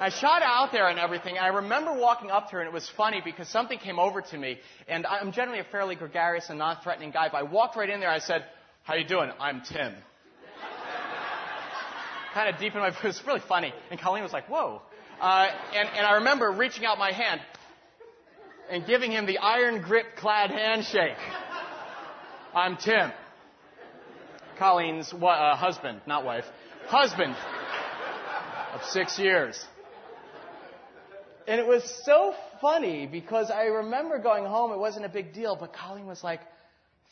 [0.00, 1.36] I shot out there and everything.
[1.36, 4.20] And I remember walking up to her, and it was funny because something came over
[4.22, 4.58] to me.
[4.88, 8.08] And I'm generally a fairly gregarious and non-threatening guy, but I walked right in there.
[8.10, 8.44] and I said,
[8.82, 9.30] "How you doing?
[9.38, 9.94] I'm Tim."
[12.34, 12.98] kind of deep in my voice.
[13.04, 13.72] It was really funny.
[13.90, 14.82] And Colleen was like, "Whoa."
[15.20, 17.40] Uh, and, and I remember reaching out my hand
[18.68, 21.16] and giving him the iron grip clad handshake.
[22.52, 23.12] I'm Tim.
[24.58, 26.44] Colleen's uh, husband, not wife.
[26.86, 27.34] Husband
[28.74, 29.64] of six years.
[31.46, 35.56] And it was so funny because I remember going home, it wasn't a big deal,
[35.56, 36.40] but Colleen was like,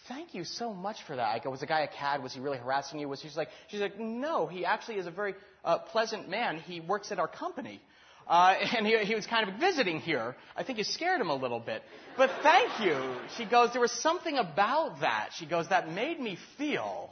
[0.09, 1.27] Thank you so much for that.
[1.29, 2.25] I go, was the guy a cad?
[2.25, 3.09] Was he really harassing you?
[3.09, 6.59] Was she's like, she's like, no, he actually is a very uh, pleasant man.
[6.59, 7.81] He works at our company.
[8.27, 10.35] Uh, and he, he was kind of visiting here.
[10.57, 11.83] I think you scared him a little bit.
[12.17, 12.99] But thank you.
[13.37, 15.31] She goes, there was something about that.
[15.37, 17.11] She goes, that made me feel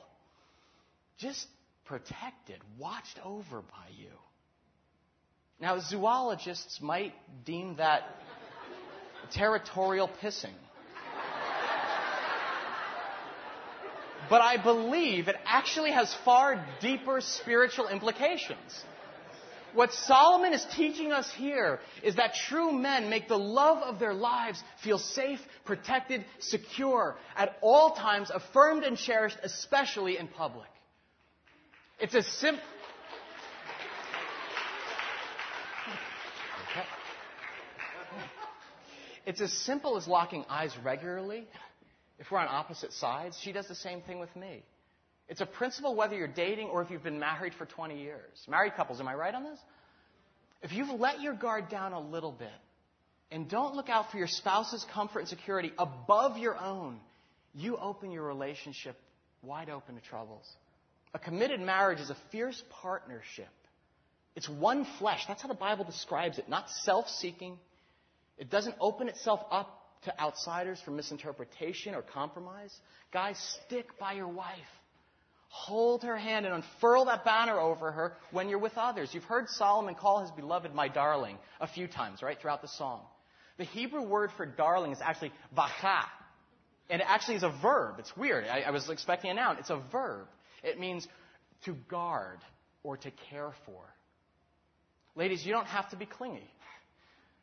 [1.19, 1.47] just
[1.85, 4.11] protected, watched over by you.
[5.61, 7.13] Now, zoologists might
[7.45, 8.03] deem that
[9.31, 10.55] territorial pissing.
[14.31, 18.85] But I believe it actually has far deeper spiritual implications.
[19.75, 24.15] What Solomon is teaching us here is that true men make the love of their
[24.15, 30.69] lives feel safe, protected, secure, at all times, affirmed and cherished, especially in public.
[32.01, 32.65] It's a simple.
[39.27, 41.47] It's as simple as locking eyes regularly.
[42.19, 44.63] If we're on opposite sides, she does the same thing with me.
[45.29, 48.45] It's a principle whether you're dating or if you've been married for 20 years.
[48.49, 49.59] Married couples, am I right on this?
[50.63, 52.49] If you've let your guard down a little bit
[53.31, 56.99] and don't look out for your spouse's comfort and security above your own,
[57.55, 58.97] you open your relationship
[59.43, 60.47] wide open to troubles.
[61.15, 63.49] A committed marriage is a fierce partnership.
[64.37, 65.25] It's one flesh.
[65.27, 67.59] That's how the Bible describes it, not self seeking.
[68.41, 72.75] It doesn't open itself up to outsiders for misinterpretation or compromise.
[73.13, 74.57] Guys, stick by your wife.
[75.49, 79.11] Hold her hand and unfurl that banner over her when you're with others.
[79.13, 83.03] You've heard Solomon call his beloved my darling a few times, right, throughout the song.
[83.59, 86.05] The Hebrew word for darling is actually vacha.
[86.89, 87.97] And it actually is a verb.
[87.99, 88.47] It's weird.
[88.47, 89.59] I, I was expecting a noun.
[89.59, 90.29] It's a verb.
[90.63, 91.07] It means
[91.67, 92.39] to guard
[92.83, 93.83] or to care for.
[95.15, 96.49] Ladies, you don't have to be clingy.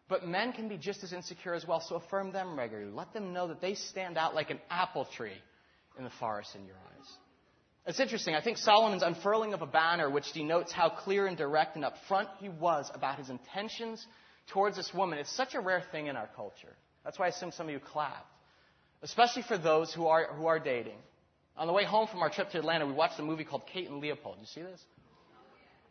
[0.09, 2.91] But men can be just as insecure as well, so affirm them regularly.
[2.91, 5.37] Let them know that they stand out like an apple tree
[5.97, 7.07] in the forest in your eyes.
[7.85, 8.35] It's interesting.
[8.35, 12.27] I think Solomon's unfurling of a banner, which denotes how clear and direct and upfront
[12.39, 14.05] he was about his intentions
[14.47, 16.75] towards this woman, is such a rare thing in our culture.
[17.03, 18.27] That's why I assume some of you clapped,
[19.01, 20.97] especially for those who are, who are dating.
[21.57, 23.89] On the way home from our trip to Atlanta, we watched a movie called Kate
[23.89, 24.37] and Leopold.
[24.39, 24.81] You see this?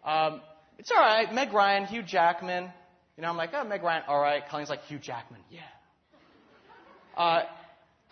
[0.05, 0.41] Um,
[0.79, 1.33] it's all right.
[1.33, 2.71] Meg Ryan, Hugh Jackman.
[3.17, 4.43] You know, I'm like, oh, Meg Ryan, all right.
[4.49, 5.61] Colleen's like, Hugh Jackman, yeah.
[7.17, 7.43] Uh,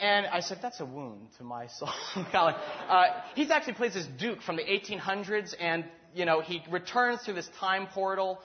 [0.00, 1.90] and I said, that's a wound to my soul,
[2.32, 2.56] Colleen.
[2.88, 7.34] Uh, he actually plays this Duke from the 1800s, and, you know, he returns through
[7.34, 8.40] this time portal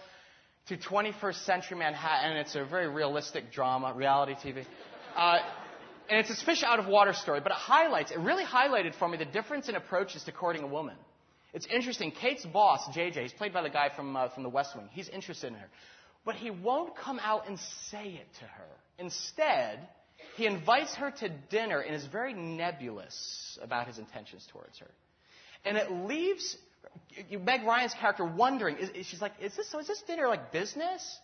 [0.68, 4.66] to 21st century Manhattan, and it's a very realistic drama, reality TV.
[5.16, 5.40] Uh,
[6.10, 9.08] and it's this fish out of water story, but it highlights, it really highlighted for
[9.08, 10.96] me the difference in approaches to courting a woman.
[11.54, 12.12] It's interesting.
[12.12, 14.88] Kate's boss, JJ, he's played by the guy from, uh, from The West Wing.
[14.92, 15.68] He's interested in her.
[16.26, 17.58] But he won't come out and
[17.90, 18.68] say it to her.
[18.98, 19.88] Instead,
[20.36, 24.92] he invites her to dinner and is very nebulous about his intentions towards her.
[25.66, 26.58] And it leaves
[27.30, 31.20] Meg Ryan's character wondering, is, she's like, is this, so is this dinner like business?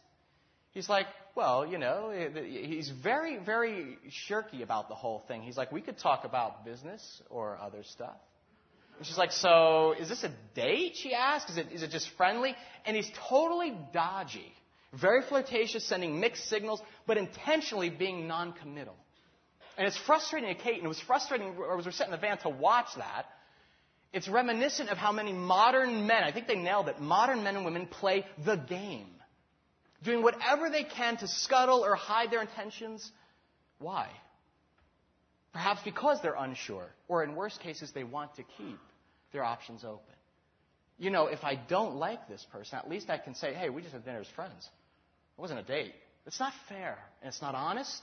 [0.72, 3.98] He's like, well, you know, he's very, very
[4.30, 5.42] shirky about the whole thing.
[5.42, 8.18] He's like, we could talk about business or other stuff.
[8.98, 10.94] And she's like, So is this a date?
[10.96, 11.52] She asks.
[11.52, 12.56] Is it, is it just friendly?
[12.86, 14.54] And he's totally dodgy,
[15.00, 18.96] very flirtatious, sending mixed signals, but intentionally being non committal.
[19.78, 22.38] And it's frustrating to Kate, and it was frustrating as we're sitting in the van
[22.40, 23.26] to watch that.
[24.14, 27.66] It's reminiscent of how many modern men, I think they nailed it, modern men and
[27.66, 29.10] women play the game.
[30.04, 33.12] Doing whatever they can to scuttle or hide their intentions.
[33.80, 34.10] Why?
[35.52, 38.80] Perhaps because they're unsure, or in worst cases, they want to keep
[39.34, 40.16] their options open.
[40.98, 43.82] You know, if I don't like this person, at least I can say, hey, we
[43.82, 44.70] just had dinner as friends.
[45.38, 45.94] It wasn't a date.
[46.26, 48.02] It's not fair, and it's not honest.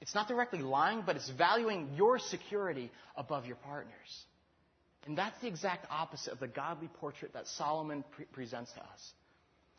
[0.00, 4.24] It's not directly lying, but it's valuing your security above your partner's.
[5.06, 9.12] And that's the exact opposite of the godly portrait that Solomon pre- presents to us.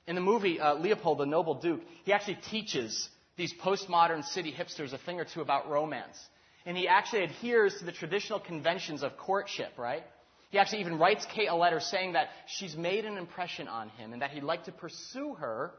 [0.08, 4.94] In the movie uh, Leopold, the Noble Duke, he actually teaches these postmodern city hipsters
[4.94, 6.18] a thing or two about romance.
[6.66, 10.04] And he actually adheres to the traditional conventions of courtship, right?
[10.52, 14.13] He actually even writes Kate a letter saying that she's made an impression on him
[14.13, 15.72] and that he'd like to pursue her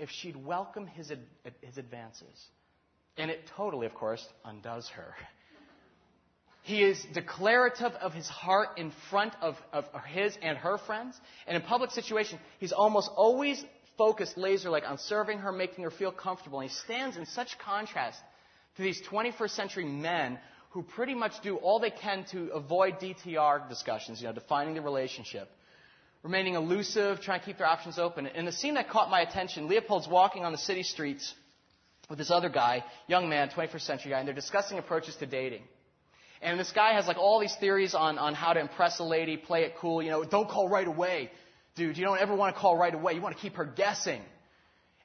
[0.00, 2.48] if she'd welcome his, ad- his advances.
[3.16, 5.14] And it totally, of course, undoes her.
[6.62, 11.18] He is declarative of his heart in front of, of his and her friends.
[11.46, 13.64] And in public situations, he's almost always
[13.96, 16.60] focused laser like on serving her, making her feel comfortable.
[16.60, 18.18] And he stands in such contrast
[18.76, 20.38] to these 21st century men
[20.70, 24.80] who pretty much do all they can to avoid DTR discussions, you know, defining the
[24.80, 25.50] relationship,
[26.22, 28.26] remaining elusive, trying to keep their options open.
[28.26, 31.34] And the scene that caught my attention, Leopold's walking on the city streets
[32.08, 35.62] with this other guy, young man, 21st century guy, and they're discussing approaches to dating.
[36.42, 39.36] And this guy has like all these theories on, on how to impress a lady,
[39.36, 41.30] play it cool, you know, don't call right away.
[41.76, 43.14] Dude, you don't ever want to call right away.
[43.14, 44.22] You want to keep her guessing.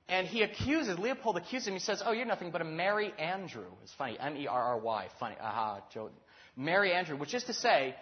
[0.08, 1.74] And he accuses, Leopold accuses him.
[1.74, 3.66] He says, Oh, you're nothing but a Merry Andrew.
[3.84, 4.18] It's funny.
[4.20, 5.08] M E R R Y.
[5.20, 5.36] Funny.
[5.42, 6.10] Aha, Joe.
[6.56, 7.96] Merry Andrew, which is to say,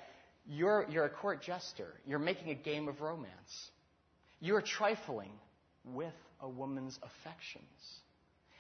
[0.45, 1.87] you're, you're a court jester.
[2.05, 3.71] You're making a game of romance.
[4.39, 5.31] You're trifling
[5.85, 7.63] with a woman's affections.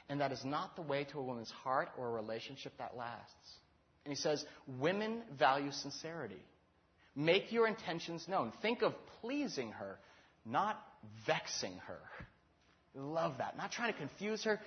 [0.09, 3.57] And that is not the way to a woman's heart or a relationship that lasts.
[4.05, 4.45] And he says,
[4.79, 6.41] Women value sincerity.
[7.15, 8.51] Make your intentions known.
[8.61, 9.99] Think of pleasing her,
[10.45, 10.81] not
[11.27, 11.99] vexing her.
[12.95, 13.57] Love that.
[13.57, 14.59] Not trying to confuse her,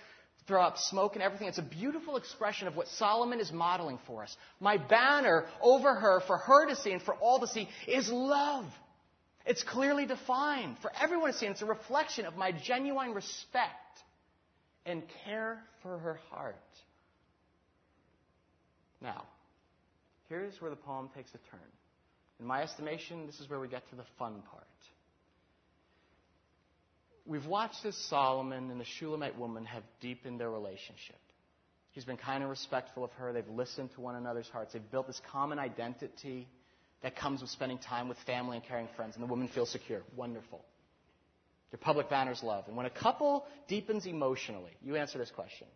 [0.47, 1.49] throw up smoke and everything.
[1.49, 4.37] It's a beautiful expression of what Solomon is modeling for us.
[4.61, 8.67] My banner over her, for her to see and for all to see, is love.
[9.45, 11.47] It's clearly defined for everyone to see.
[11.47, 13.71] And it's a reflection of my genuine respect
[14.85, 16.57] and care for her heart.
[19.01, 19.25] Now,
[20.29, 21.61] here's where the poem takes a turn.
[22.41, 24.65] In my estimation, this is where we get to the fun part.
[27.27, 31.17] We've watched as Solomon and the Shulamite woman have deepened their relationship.
[31.91, 33.33] He's been kind and respectful of her.
[33.33, 34.75] They've listened to one another's hearts.
[34.75, 36.47] They've built this common identity
[37.03, 40.03] that comes with spending time with family and caring friends, and the woman feels secure.
[40.15, 40.65] Wonderful.
[41.73, 42.65] Your public banner's love.
[42.69, 45.67] And when a couple deepens emotionally, you answer this question.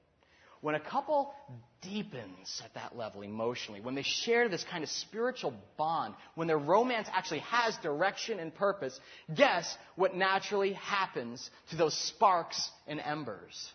[0.61, 1.33] When a couple
[1.81, 6.59] deepens at that level emotionally, when they share this kind of spiritual bond, when their
[6.59, 8.99] romance actually has direction and purpose,
[9.35, 13.73] guess what naturally happens to those sparks and embers?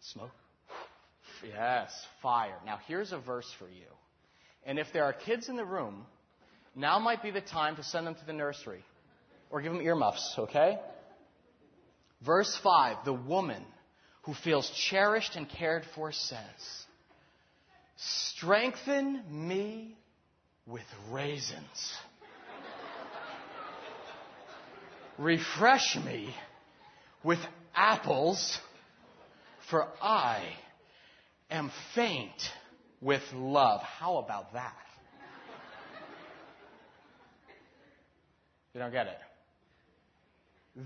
[0.00, 0.30] Smoke.
[1.44, 2.56] Yes, fire.
[2.64, 3.86] Now here's a verse for you.
[4.64, 6.06] And if there are kids in the room,
[6.76, 8.84] now might be the time to send them to the nursery
[9.50, 10.78] or give them earmuffs, okay?
[12.24, 13.64] Verse 5 The woman
[14.26, 16.38] who feels cherished and cared for says,
[17.96, 19.96] Strengthen me
[20.66, 21.94] with raisins.
[25.16, 26.34] Refresh me
[27.22, 27.38] with
[27.74, 28.58] apples,
[29.70, 30.42] for I
[31.50, 32.50] am faint
[33.00, 33.80] with love.
[33.80, 34.74] How about that?
[38.74, 39.16] You don't get it.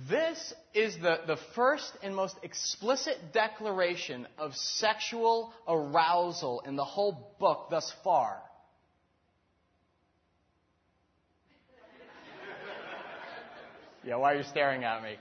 [0.09, 7.35] This is the, the first and most explicit declaration of sexual arousal in the whole
[7.41, 8.41] book thus far.
[14.05, 15.17] yeah, why are you staring at me?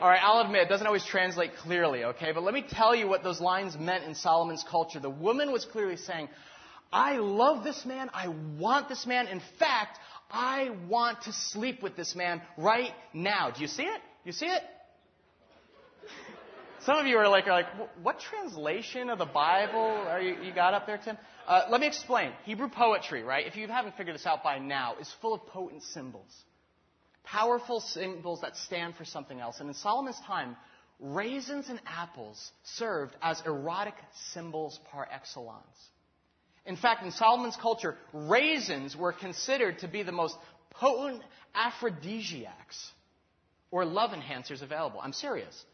[0.00, 2.32] All right, I'll admit, it doesn't always translate clearly, okay?
[2.32, 4.98] But let me tell you what those lines meant in Solomon's culture.
[4.98, 6.30] The woman was clearly saying,
[6.90, 8.08] I love this man.
[8.14, 9.28] I want this man.
[9.28, 9.98] In fact,
[10.30, 13.50] I want to sleep with this man right now.
[13.50, 14.00] Do you see it?
[14.24, 14.62] You see it?
[16.84, 17.66] Some of you are like, are like,
[18.02, 19.78] what translation of the Bible
[20.08, 21.18] are you, you got up there, Tim?
[21.46, 22.32] Uh, let me explain.
[22.44, 23.46] Hebrew poetry, right?
[23.46, 26.32] If you haven't figured this out by now, is full of potent symbols,
[27.22, 29.60] powerful symbols that stand for something else.
[29.60, 30.56] And in Solomon's time,
[31.00, 33.94] raisins and apples served as erotic
[34.32, 35.66] symbols par excellence.
[36.66, 40.36] In fact, in Solomon's culture, raisins were considered to be the most
[40.70, 41.22] potent
[41.54, 42.90] aphrodisiacs
[43.70, 45.00] or love enhancers available.
[45.02, 45.64] I'm serious.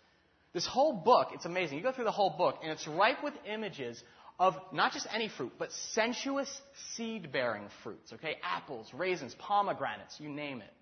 [0.53, 1.79] This whole book, it's amazing.
[1.79, 4.03] You go through the whole book, and it's ripe with images
[4.39, 6.61] of not just any fruit, but sensuous
[6.95, 8.37] seed bearing fruits, okay?
[8.43, 10.73] Apples, raisins, pomegranates, you name it.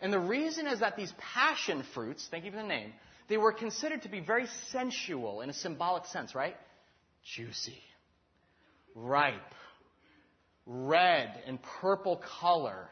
[0.00, 2.92] And the reason is that these passion fruits, thank you for the name,
[3.28, 6.56] they were considered to be very sensual in a symbolic sense, right?
[7.24, 7.82] Juicy,
[8.96, 9.54] ripe,
[10.66, 12.88] red and purple color,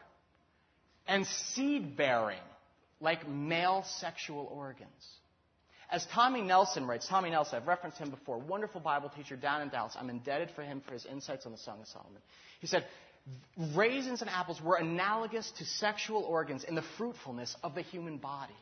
[1.07, 2.37] and seed bearing
[3.01, 4.89] like male sexual organs.
[5.91, 9.69] As Tommy Nelson writes, Tommy Nelson, I've referenced him before, wonderful Bible teacher down in
[9.69, 9.95] Dallas.
[9.99, 12.21] I'm indebted for him for his insights on the Song of Solomon.
[12.59, 12.85] He said,
[13.75, 18.55] raisins and apples were analogous to sexual organs in the fruitfulness of the human body.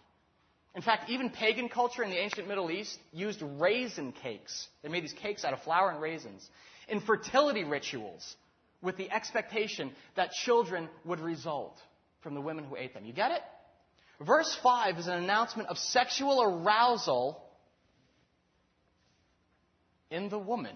[0.75, 4.67] In fact, even pagan culture in the ancient Middle East used raisin cakes.
[4.81, 6.49] They made these cakes out of flour and raisins
[6.87, 8.35] in fertility rituals
[8.81, 11.77] with the expectation that children would result
[12.21, 13.05] from the women who ate them.
[13.05, 13.41] You get it?
[14.25, 17.41] Verse 5 is an announcement of sexual arousal
[20.11, 20.75] in the woman.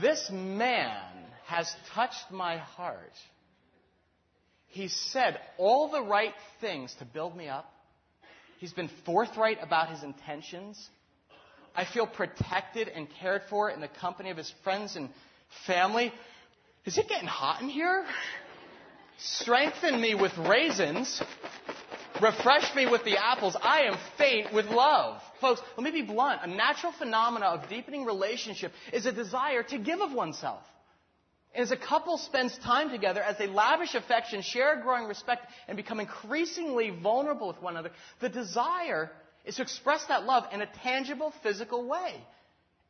[0.00, 1.00] this man
[1.46, 3.12] has touched my heart.
[4.76, 7.72] He said all the right things to build me up.
[8.58, 10.90] He's been forthright about his intentions.
[11.74, 15.08] I feel protected and cared for in the company of his friends and
[15.66, 16.12] family.
[16.84, 18.04] Is it getting hot in here?
[19.16, 21.22] Strengthen me with raisins.
[22.20, 23.56] Refresh me with the apples.
[23.58, 25.22] I am faint with love.
[25.40, 26.42] Folks, let me be blunt.
[26.42, 30.60] A natural phenomena of deepening relationship is a desire to give of oneself.
[31.56, 35.74] And as a couple spends time together, as they lavish affection, share growing respect, and
[35.74, 39.10] become increasingly vulnerable with one another, the desire
[39.46, 42.12] is to express that love in a tangible, physical way.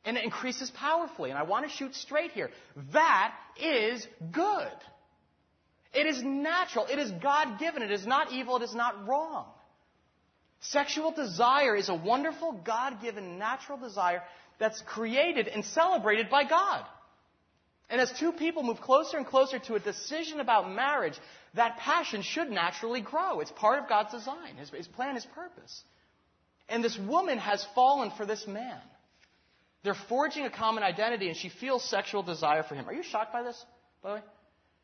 [0.04, 1.30] And it increases powerfully.
[1.30, 2.50] And I want to shoot straight here.
[2.92, 4.72] That is good.
[5.94, 6.86] It is natural.
[6.86, 7.84] It is God given.
[7.84, 8.56] It is not evil.
[8.56, 9.46] It is not wrong.
[10.58, 14.24] Sexual desire is a wonderful, God given, natural desire
[14.58, 16.84] that's created and celebrated by God.
[17.88, 21.18] And as two people move closer and closer to a decision about marriage,
[21.54, 23.40] that passion should naturally grow.
[23.40, 25.82] It's part of God's design, His, his plan, His purpose.
[26.68, 28.80] And this woman has fallen for this man.
[29.84, 32.88] They're forging a common identity, and she feels sexual desire for him.
[32.88, 33.64] Are you shocked by this,
[34.02, 34.22] by the way?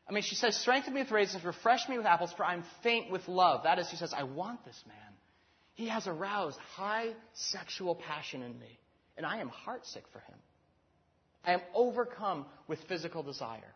[0.07, 3.11] I mean, she says, Strengthen me with raisins, refresh me with apples, for I'm faint
[3.11, 3.63] with love.
[3.63, 4.95] That is, she says, I want this man.
[5.73, 8.79] He has aroused high sexual passion in me,
[9.17, 10.37] and I am heartsick for him.
[11.43, 13.73] I am overcome with physical desire.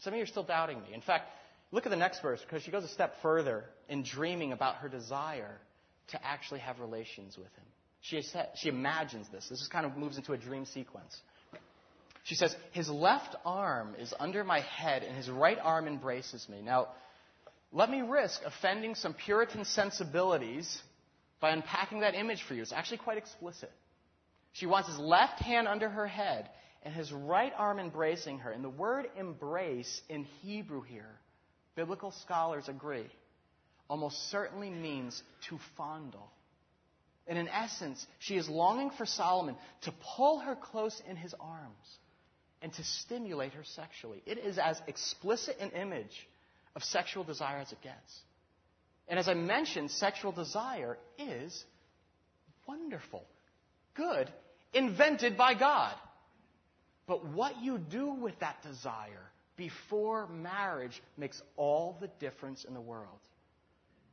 [0.00, 0.92] Some of you are still doubting me.
[0.92, 1.28] In fact,
[1.70, 4.88] look at the next verse because she goes a step further in dreaming about her
[4.88, 5.58] desire
[6.08, 7.64] to actually have relations with him.
[8.00, 9.48] She, said, she imagines this.
[9.48, 11.18] This kind of moves into a dream sequence.
[12.24, 16.60] She says, His left arm is under my head, and his right arm embraces me.
[16.62, 16.88] Now,
[17.72, 20.82] let me risk offending some Puritan sensibilities
[21.40, 22.62] by unpacking that image for you.
[22.62, 23.70] It's actually quite explicit.
[24.54, 26.48] She wants his left hand under her head
[26.82, 28.50] and his right arm embracing her.
[28.50, 31.10] And the word embrace in Hebrew here,
[31.74, 33.08] biblical scholars agree,
[33.90, 36.30] almost certainly means to fondle.
[37.26, 41.98] And in essence, she is longing for Solomon to pull her close in his arms
[42.62, 44.22] and to stimulate her sexually.
[44.24, 46.28] It is as explicit an image
[46.76, 48.20] of sexual desire as it gets.
[49.08, 51.64] And as I mentioned, sexual desire is
[52.66, 53.24] wonderful,
[53.94, 54.30] good,
[54.74, 55.94] invented by God.
[57.06, 62.80] But what you do with that desire before marriage makes all the difference in the
[62.80, 63.20] world.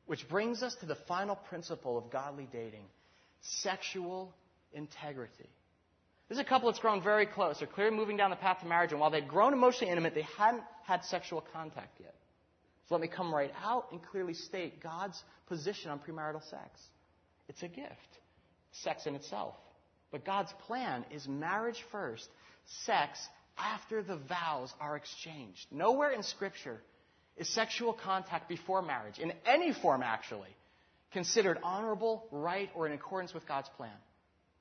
[0.06, 2.86] Which brings us to the final principle of godly dating
[3.42, 4.34] sexual
[4.74, 5.50] integrity.
[6.28, 7.60] There's a couple that's grown very close.
[7.60, 10.28] They're clearly moving down the path to marriage, and while they'd grown emotionally intimate, they
[10.38, 12.16] hadn't had sexual contact yet.
[12.88, 16.80] So let me come right out and clearly state God's position on premarital sex.
[17.50, 17.90] It's a gift,
[18.72, 19.56] sex in itself.
[20.12, 22.28] But God's plan is marriage first,
[22.86, 23.20] sex
[23.58, 25.66] after the vows are exchanged.
[25.72, 26.82] Nowhere in Scripture
[27.38, 30.50] is sexual contact before marriage, in any form actually,
[31.14, 33.94] considered honorable, right, or in accordance with God's plan.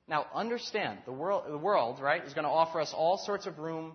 [0.08, 3.58] Now, understand, the world, the world, right, is going to offer us all sorts of
[3.58, 3.92] room,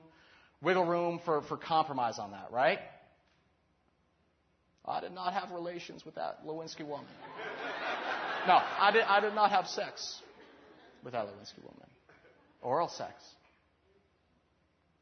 [0.62, 2.80] wiggle room for, for compromise on that, right?
[4.86, 7.08] I did not have relations with that Lewinsky woman.
[8.47, 10.22] No, I did, I did not have sex
[11.06, 11.88] with that Lewinsky woman.
[12.62, 13.14] Oral sex.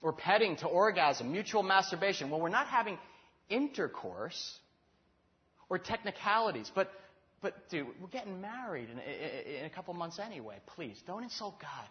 [0.03, 2.29] Or petting to orgasm, mutual masturbation.
[2.29, 2.99] Well, we're not having
[3.49, 4.59] intercourse
[5.69, 6.91] or technicalities, but
[7.43, 10.55] but, dude, we're getting married in, in, a couple months anyway.
[10.65, 11.87] Please, don't insult God.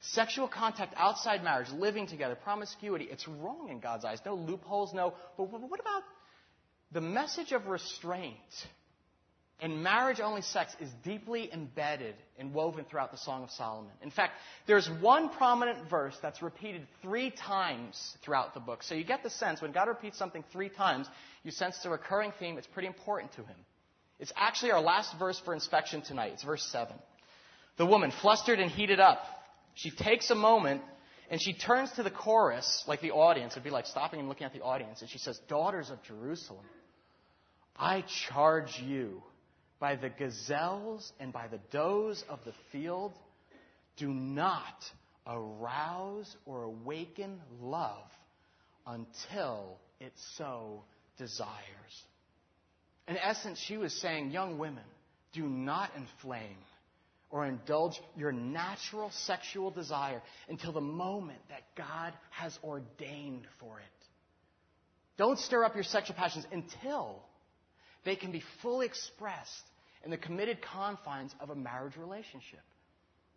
[0.00, 4.20] Sexual contact outside marriage, living together, promiscuity, it's wrong in God's eyes.
[4.24, 5.12] No loopholes, no.
[5.36, 6.02] But what about
[6.92, 8.38] the message of restraint?
[9.62, 13.92] And marriage only sex is deeply embedded and woven throughout the Song of Solomon.
[14.02, 14.32] In fact,
[14.66, 18.82] there's one prominent verse that's repeated three times throughout the book.
[18.82, 21.06] So you get the sense when God repeats something three times,
[21.44, 23.56] you sense the recurring theme, it's pretty important to him.
[24.18, 26.32] It's actually our last verse for inspection tonight.
[26.32, 26.96] It's verse 7.
[27.76, 29.24] The woman, flustered and heated up,
[29.74, 30.82] she takes a moment
[31.30, 33.52] and she turns to the chorus, like the audience.
[33.52, 35.02] It'd be like stopping and looking at the audience.
[35.02, 36.64] And she says, Daughters of Jerusalem,
[37.76, 39.22] I charge you
[39.82, 43.12] by the gazelles and by the does of the field,
[43.96, 44.84] do not
[45.26, 48.06] arouse or awaken love
[48.86, 50.84] until it so
[51.18, 51.50] desires.
[53.08, 54.84] In essence, she was saying, young women,
[55.32, 56.58] do not inflame
[57.28, 64.06] or indulge your natural sexual desire until the moment that God has ordained for it.
[65.18, 67.20] Don't stir up your sexual passions until
[68.04, 69.64] they can be fully expressed
[70.04, 72.60] in the committed confines of a marriage relationship.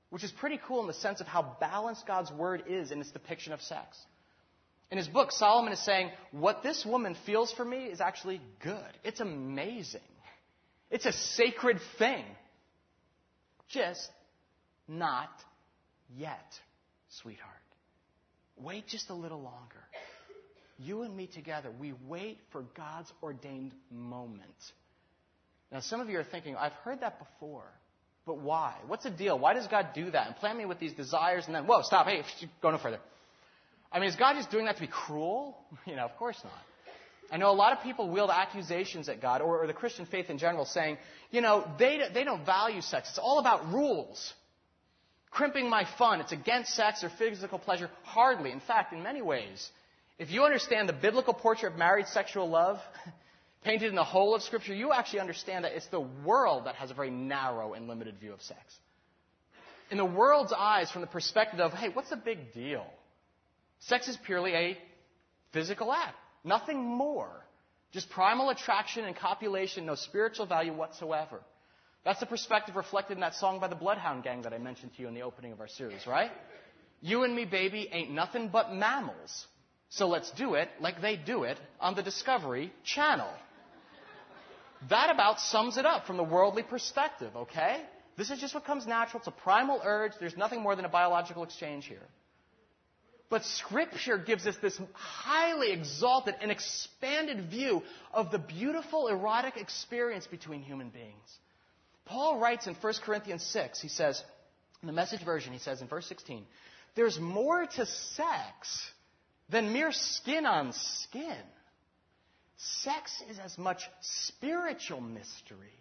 [0.10, 3.12] Which is pretty cool in the sense of how balanced God's word is in its
[3.12, 3.98] depiction of sex.
[4.92, 8.80] In his book, Solomon is saying, What this woman feels for me is actually good.
[9.04, 10.02] It's amazing.
[10.92, 12.24] It's a sacred thing.
[13.68, 14.10] Just
[14.88, 15.30] not
[16.16, 16.54] yet,
[17.22, 17.52] sweetheart.
[18.58, 19.84] Wait just a little longer.
[20.78, 24.44] You and me together, we wait for God's ordained moment.
[25.72, 27.66] Now, some of you are thinking, I've heard that before,
[28.26, 28.76] but why?
[28.88, 29.38] What's the deal?
[29.38, 32.08] Why does God do that and plant me with these desires and then, whoa, stop,
[32.08, 32.22] hey,
[32.62, 33.00] go no further.
[33.92, 35.58] I mean, is God just doing that to be cruel?
[35.86, 36.54] You know, of course not.
[37.32, 40.30] I know a lot of people wield accusations at God or, or the Christian faith
[40.30, 40.98] in general saying,
[41.32, 43.10] you know, they, they don't value sex.
[43.10, 44.34] It's all about rules.
[45.32, 46.22] Crimping my fun.
[46.22, 47.90] It's against sex or physical pleasure.
[48.04, 48.52] Hardly.
[48.52, 49.70] In fact, in many ways,
[50.18, 52.80] if you understand the biblical portrait of married sexual love,
[53.66, 56.92] painted in the whole of Scripture, you actually understand that it's the world that has
[56.92, 58.60] a very narrow and limited view of sex.
[59.90, 62.86] In the world's eyes, from the perspective of, hey, what's the big deal?
[63.80, 64.78] Sex is purely a
[65.52, 67.30] physical act, nothing more.
[67.92, 71.42] Just primal attraction and copulation, no spiritual value whatsoever.
[72.04, 75.02] That's the perspective reflected in that song by the Bloodhound Gang that I mentioned to
[75.02, 76.32] you in the opening of our series, right?
[77.02, 79.48] You and me, baby, ain't nothing but mammals.
[79.90, 83.30] So let's do it like they do it on the Discovery Channel.
[84.90, 87.82] That about sums it up from the worldly perspective, okay?
[88.18, 89.20] This is just what comes natural.
[89.20, 90.14] It's a primal urge.
[90.20, 92.08] There's nothing more than a biological exchange here.
[93.30, 97.82] But Scripture gives us this highly exalted and expanded view
[98.14, 101.40] of the beautiful erotic experience between human beings.
[102.06, 104.22] Paul writes in 1 Corinthians 6, he says,
[104.82, 106.46] in the message version, he says in verse 16,
[106.96, 108.92] there's more to sex
[109.50, 111.36] than mere skin on skin.
[112.58, 115.74] Sex is as much spiritual mystery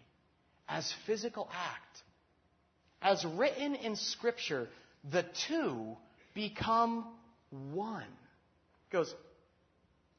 [0.69, 2.03] as physical act.
[3.01, 4.69] As written in Scripture,
[5.11, 5.97] the two
[6.35, 7.07] become
[7.51, 8.03] one.
[8.91, 9.15] Goes,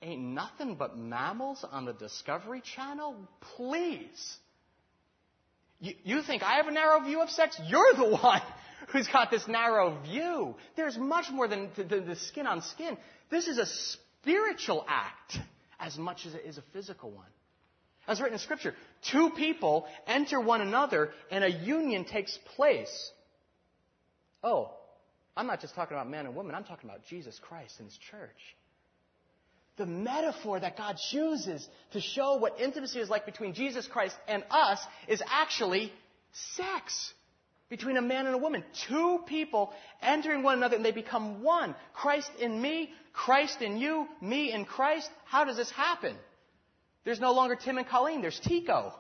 [0.02, 3.16] ain't nothing but mammals on the Discovery Channel?
[3.58, 4.38] Please.
[5.80, 7.60] You, you think I have a narrow view of sex?
[7.66, 8.42] You're the one
[8.90, 10.56] who's got this narrow view.
[10.76, 12.98] There's much more than the, the, the skin on skin.
[13.30, 15.40] This is a spiritual act
[15.80, 17.26] as much as it is a physical one.
[18.08, 18.76] As written in Scripture,
[19.12, 23.12] two people enter one another and a union takes place.
[24.44, 24.72] Oh,
[25.36, 27.98] I'm not just talking about man and woman, I'm talking about Jesus Christ and His
[28.12, 28.30] church.
[29.78, 34.44] The metaphor that God chooses to show what intimacy is like between Jesus Christ and
[34.50, 35.92] us is actually
[36.56, 37.14] sex
[37.70, 38.64] between a man and a woman.
[38.88, 41.76] Two people entering one another and they become one.
[41.94, 45.10] Christ in me, Christ in you, me in Christ.
[45.26, 46.16] How does this happen?
[47.06, 48.94] There's no longer Tim and Colleen, there's Tico.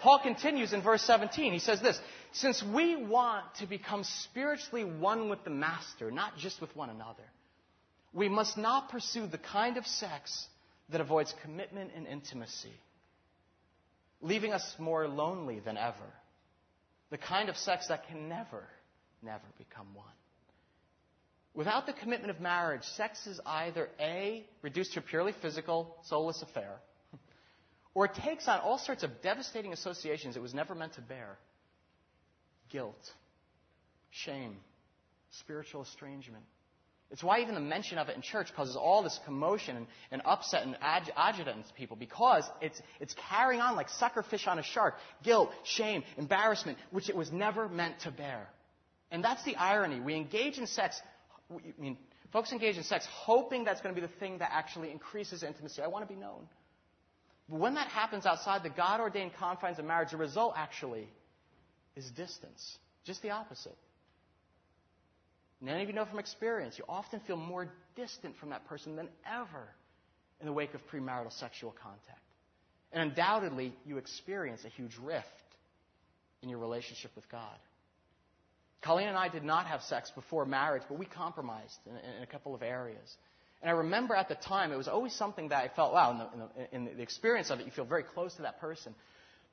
[0.00, 1.52] Paul continues in verse 17.
[1.52, 1.98] He says this
[2.32, 7.24] Since we want to become spiritually one with the Master, not just with one another,
[8.14, 10.46] we must not pursue the kind of sex
[10.90, 12.72] that avoids commitment and intimacy,
[14.22, 15.94] leaving us more lonely than ever.
[17.10, 18.64] The kind of sex that can never,
[19.24, 20.06] never become one.
[21.54, 26.42] Without the commitment of marriage, sex is either A, reduced to a purely physical, soulless
[26.42, 26.80] affair,
[27.94, 31.38] or it takes on all sorts of devastating associations it was never meant to bear
[32.70, 33.12] guilt,
[34.10, 34.56] shame,
[35.30, 36.44] spiritual estrangement.
[37.10, 40.22] It's why even the mention of it in church causes all this commotion and, and
[40.24, 44.64] upset and ag- agitation to people because it's, it's carrying on like suckerfish on a
[44.64, 48.48] shark guilt, shame, embarrassment, which it was never meant to bear.
[49.10, 50.00] And that's the irony.
[50.00, 51.00] We engage in sex,
[51.50, 51.96] I mean,
[52.32, 55.82] folks engage in sex hoping that's going to be the thing that actually increases intimacy.
[55.82, 56.48] I want to be known.
[57.48, 61.08] But when that happens outside the God ordained confines of marriage, the result actually
[61.94, 62.78] is distance.
[63.04, 63.76] Just the opposite.
[65.66, 69.08] Any of you know from experience, you often feel more distant from that person than
[69.26, 69.68] ever
[70.40, 72.20] in the wake of premarital sexual contact.
[72.92, 75.26] And undoubtedly, you experience a huge rift
[76.42, 77.56] in your relationship with God.
[78.84, 82.26] Colleen and I did not have sex before marriage, but we compromised in, in a
[82.26, 83.16] couple of areas.
[83.62, 86.18] And I remember at the time, it was always something that I felt, wow, in
[86.18, 88.94] the, in, the, experience of it, you feel very close to that person.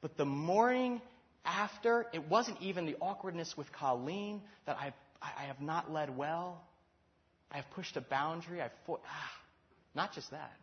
[0.01, 1.01] But the morning
[1.45, 6.61] after, it wasn't even the awkwardness with Colleen that I, I have not led well.
[7.49, 8.61] I have pushed a boundary.
[8.61, 9.32] I've fought, ah,
[9.95, 10.57] not just that.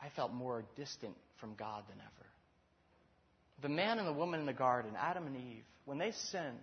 [0.00, 2.25] I felt more distant from God than ever.
[3.62, 6.58] The man and the woman in the garden, Adam and Eve, when they sinned,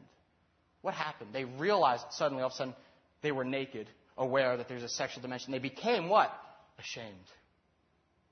[0.82, 1.30] what happened?
[1.34, 2.76] They realized suddenly, all of a sudden,
[3.22, 5.52] they were naked aware that there's a sexual dimension.
[5.52, 6.32] They became what?
[6.78, 7.08] Ashamed.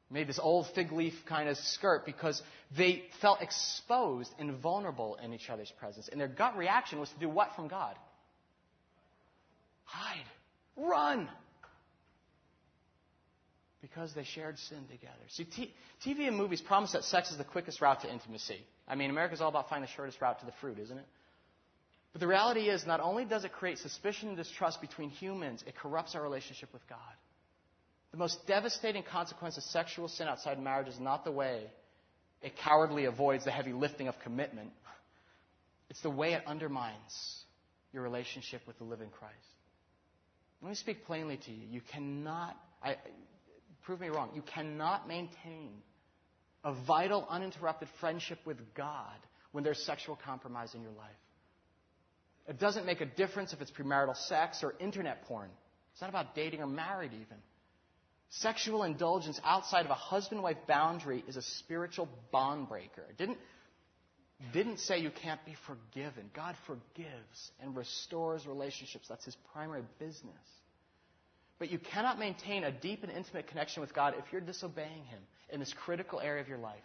[0.09, 2.41] Made this old fig leaf kind of skirt because
[2.77, 6.09] they felt exposed and vulnerable in each other's presence.
[6.09, 7.95] And their gut reaction was to do what from God?
[9.85, 10.25] Hide.
[10.75, 11.29] Run.
[13.81, 15.23] Because they shared sin together.
[15.29, 15.73] See, t-
[16.05, 18.59] TV and movies promise that sex is the quickest route to intimacy.
[18.87, 21.05] I mean, America's all about finding the shortest route to the fruit, isn't it?
[22.13, 25.75] But the reality is, not only does it create suspicion and distrust between humans, it
[25.75, 26.99] corrupts our relationship with God.
[28.11, 31.63] The most devastating consequence of sexual sin outside marriage is not the way
[32.41, 34.71] it cowardly avoids the heavy lifting of commitment,
[35.89, 37.43] it's the way it undermines
[37.93, 39.35] your relationship with the living Christ.
[40.61, 41.67] Let me speak plainly to you.
[41.69, 42.95] You cannot, I,
[43.91, 45.73] prove me wrong, you cannot maintain
[46.63, 49.17] a vital, uninterrupted friendship with God
[49.51, 51.09] when there's sexual compromise in your life.
[52.47, 55.49] It doesn't make a difference if it's premarital sex or internet porn.
[55.91, 57.35] It's not about dating or married, even.
[58.29, 63.03] Sexual indulgence outside of a husband wife boundary is a spiritual bond breaker.
[63.09, 63.39] It didn't,
[64.53, 66.31] didn't say you can't be forgiven.
[66.33, 69.07] God forgives and restores relationships.
[69.09, 70.60] That's his primary business.
[71.61, 75.19] But you cannot maintain a deep and intimate connection with God if you're disobeying Him
[75.51, 76.81] in this critical area of your life.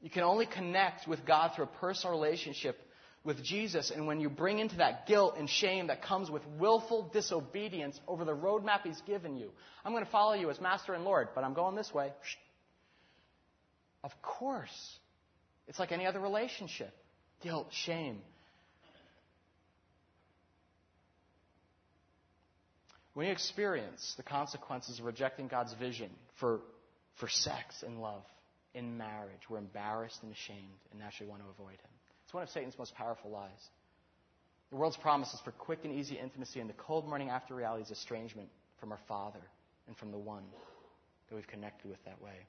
[0.00, 2.80] You can only connect with God through a personal relationship
[3.24, 3.90] with Jesus.
[3.90, 8.24] And when you bring into that guilt and shame that comes with willful disobedience over
[8.24, 9.50] the roadmap He's given you,
[9.84, 12.10] I'm going to follow you as Master and Lord, but I'm going this way.
[14.02, 14.98] Of course.
[15.66, 16.94] It's like any other relationship
[17.42, 18.22] guilt, shame.
[23.18, 26.08] When you experience the consequences of rejecting God's vision
[26.38, 26.60] for,
[27.16, 28.22] for sex and love
[28.74, 31.90] in marriage, we're embarrassed and ashamed and naturally want to avoid Him.
[32.24, 33.50] It's one of Satan's most powerful lies.
[34.70, 37.90] The world's promises for quick and easy intimacy and the cold morning after reality is
[37.90, 39.42] estrangement from our Father
[39.88, 40.44] and from the one
[41.28, 42.46] that we've connected with that way.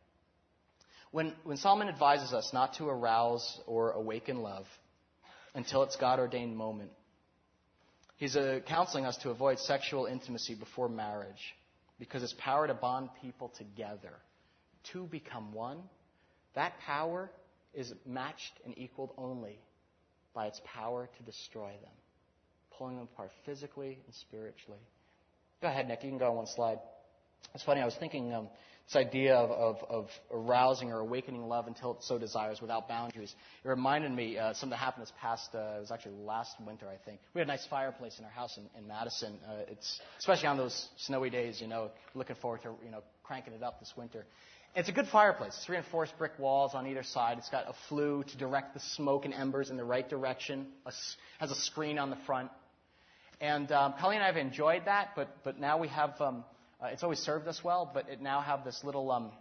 [1.10, 4.68] When, when Solomon advises us not to arouse or awaken love
[5.56, 6.92] until its God ordained moment,
[8.20, 11.56] he's uh, counseling us to avoid sexual intimacy before marriage
[11.98, 14.14] because its power to bond people together,
[14.94, 15.80] to become one,
[16.54, 17.32] that power
[17.74, 19.58] is matched and equaled only
[20.34, 21.92] by its power to destroy them,
[22.78, 24.80] pulling them apart physically and spiritually.
[25.62, 26.04] Go ahead, Nick.
[26.04, 26.80] You can go on one slide.
[27.54, 27.82] It's funny.
[27.82, 28.48] I was thinking um,
[28.88, 33.36] this idea of, of, of, arousing or awakening love until it so desires without boundaries.
[33.64, 36.88] It reminded me uh, something that happened this past, uh, it was actually last winter,
[36.88, 37.20] I think.
[37.34, 39.38] We had a nice fireplace in our house in, in Madison.
[39.48, 43.54] Uh, it's, especially on those snowy days, you know, looking forward to, you know, cranking
[43.54, 44.26] it up this winter.
[44.76, 45.56] It's a good fireplace.
[45.58, 47.38] It's reinforced brick walls on either side.
[47.38, 50.68] It's got a flue to direct the smoke and embers in the right direction.
[50.86, 50.92] A,
[51.40, 52.52] has a screen on the front.
[53.42, 56.44] And um, Colleen and I have enjoyed that, but, but now we have um,
[56.82, 59.32] uh, it's always served us well, but it now have this little um,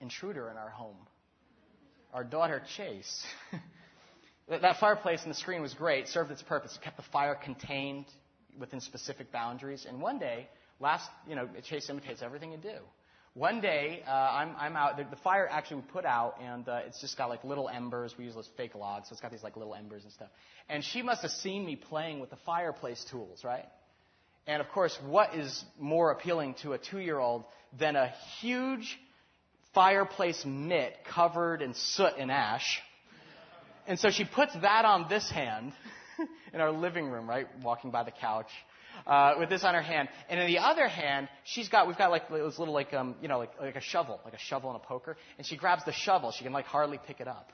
[0.00, 0.96] intruder in our home.
[2.12, 3.24] Our daughter Chase.
[4.48, 6.76] that fireplace and the screen was great, served its purpose.
[6.76, 8.06] It kept the fire contained
[8.58, 9.86] within specific boundaries.
[9.88, 10.48] And one day,
[10.78, 12.78] last, you know, Chase imitates everything you do.
[13.34, 14.98] One day, uh, I'm, I'm out.
[14.98, 18.14] The, the, fire actually we put out, and uh, it's just got like little embers.
[18.18, 20.28] We use those fake logs, so it's got these like little embers and stuff.
[20.68, 23.64] And she must have seen me playing with the fireplace tools, right?
[24.46, 27.44] And of course, what is more appealing to a two year old
[27.78, 28.98] than a huge
[29.74, 32.80] fireplace mitt covered in soot and ash?
[33.86, 35.72] And so she puts that on this hand
[36.52, 37.46] in our living room, right?
[37.62, 38.50] Walking by the couch.
[39.06, 42.10] Uh, with this on her hand, and in the other hand, she's got we've got
[42.10, 44.80] like those little like um you know like like a shovel, like a shovel and
[44.80, 46.30] a poker, and she grabs the shovel.
[46.30, 47.50] She can like hardly pick it up.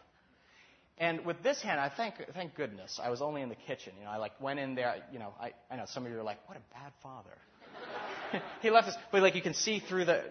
[1.01, 3.93] And with this hand, I thank, thank goodness I was only in the kitchen.
[3.99, 4.97] You know, I like went in there.
[5.13, 8.43] You know, I, I know some of you are like, what a bad father.
[8.63, 10.25] he left us, but like you can see through the.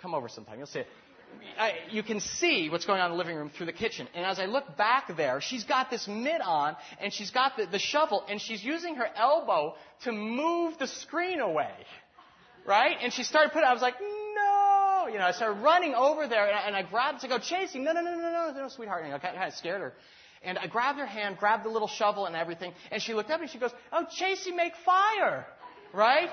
[0.00, 0.58] Come over sometime.
[0.58, 0.86] You'll see it.
[1.58, 4.08] I, you can see what's going on in the living room through the kitchen.
[4.14, 7.66] And as I look back there, she's got this mitt on, and she's got the,
[7.66, 11.72] the shovel, and she's using her elbow to move the screen away.
[12.66, 12.96] Right?
[13.02, 13.68] And she started putting.
[13.68, 13.94] I was like,
[15.08, 17.84] you know, I started running over there and I, and I grabbed to go chasing.
[17.84, 19.04] No, no, no, no, no, no, sweetheart.
[19.04, 19.92] And I kind of scared her.
[20.42, 23.40] And I grabbed her hand, grabbed the little shovel and everything, and she looked up
[23.40, 25.46] and she goes, Oh, Chasey, make fire.
[25.92, 26.28] Right?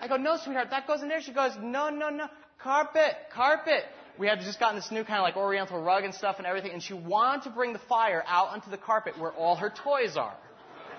[0.00, 1.20] I go, No, sweetheart, that goes in there.
[1.20, 2.28] She goes, No, no, no.
[2.62, 3.84] Carpet, carpet.
[4.18, 6.72] We had just gotten this new kind of like oriental rug and stuff and everything,
[6.72, 10.16] and she wanted to bring the fire out onto the carpet where all her toys
[10.16, 10.36] are.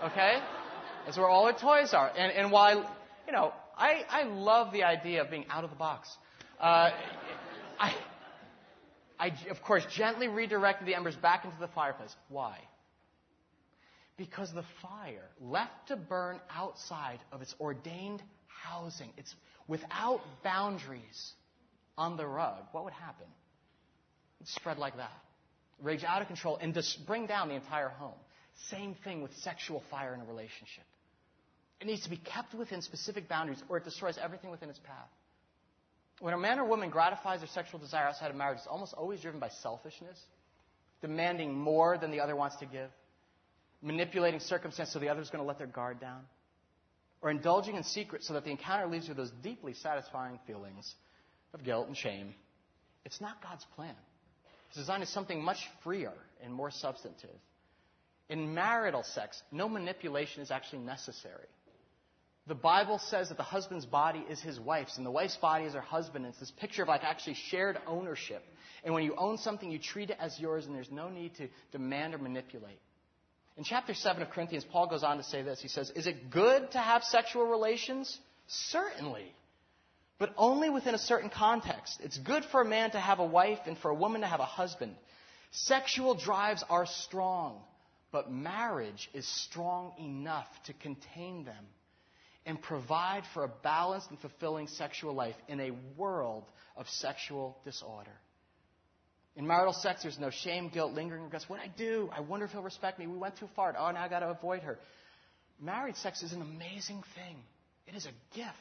[0.04, 0.40] Okay?
[1.06, 2.12] That's where all her toys are.
[2.18, 2.90] And, and while,
[3.28, 6.10] you know, I, I love the idea of being out of the box.
[6.64, 6.92] Uh,
[7.78, 7.94] I,
[9.20, 12.16] I, of course, gently redirected the embers back into the fireplace.
[12.30, 12.58] Why?
[14.16, 19.36] Because the fire, left to burn outside of its ordained housing, it's
[19.68, 21.34] without boundaries
[21.98, 23.28] on the rug, what would happen?
[24.40, 25.12] It'd spread like that.
[25.82, 28.16] Rage out of control and just bring down the entire home.
[28.70, 30.86] Same thing with sexual fire in a relationship.
[31.82, 35.10] It needs to be kept within specific boundaries or it destroys everything within its path.
[36.20, 39.22] When a man or woman gratifies their sexual desire outside of marriage, it's almost always
[39.22, 40.20] driven by selfishness,
[41.02, 42.90] demanding more than the other wants to give,
[43.82, 46.22] manipulating circumstance so the other is going to let their guard down,
[47.22, 50.94] or indulging in secret so that the encounter leaves you with those deeply satisfying feelings
[51.54, 52.34] of guilt and shame.
[53.06, 53.96] It's not God's plan.
[54.70, 57.30] His design is something much freer and more substantive.
[58.30, 61.48] In marital sex, no manipulation is actually necessary.
[62.46, 65.74] The Bible says that the husband's body is his wife's, and the wife's body is
[65.74, 66.26] her husband.
[66.26, 68.44] And it's this picture of like actually shared ownership.
[68.84, 71.48] And when you own something, you treat it as yours, and there's no need to
[71.72, 72.80] demand or manipulate.
[73.56, 75.62] In chapter 7 of Corinthians, Paul goes on to say this.
[75.62, 78.20] He says, Is it good to have sexual relations?
[78.48, 79.32] Certainly.
[80.20, 82.02] But only within a certain context.
[82.04, 84.42] It's good for a man to have a wife and for a woman to have
[84.42, 84.96] a husband.
[85.52, 87.62] Sexual drives are strong,
[88.12, 91.66] but marriage is strong enough to contain them
[92.46, 96.44] and provide for a balanced and fulfilling sexual life in a world
[96.76, 98.12] of sexual disorder.
[99.36, 101.50] In marital sex, there's no shame, guilt, lingering regrets.
[101.50, 102.10] What I do?
[102.16, 103.08] I wonder if he'll respect me.
[103.08, 103.74] We went too far.
[103.78, 104.78] Oh, now I got to avoid her.
[105.60, 107.38] Married sex is an amazing thing.
[107.88, 108.52] It is a gift.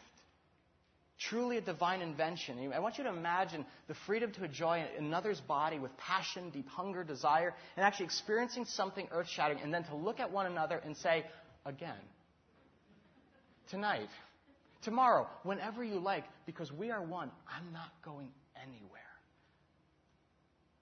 [1.19, 2.73] Truly a divine invention.
[2.73, 7.05] I want you to imagine the freedom to enjoy another's body with passion, deep hunger,
[7.05, 10.97] desire, and actually experiencing something earth shattering, and then to look at one another and
[10.97, 11.25] say,
[11.65, 11.95] again,
[13.73, 14.11] tonight,
[14.83, 18.29] tomorrow, whenever you like, because we are one, I'm not going
[18.63, 19.01] anywhere.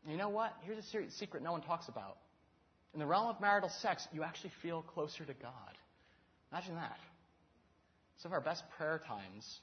[0.06, 0.52] You know what?
[0.62, 2.18] Here's a secret no one talks about.
[2.92, 5.52] In the realm of marital sex, you actually feel closer to God.
[6.50, 6.98] Imagine that.
[8.18, 9.60] Some of our best prayer times.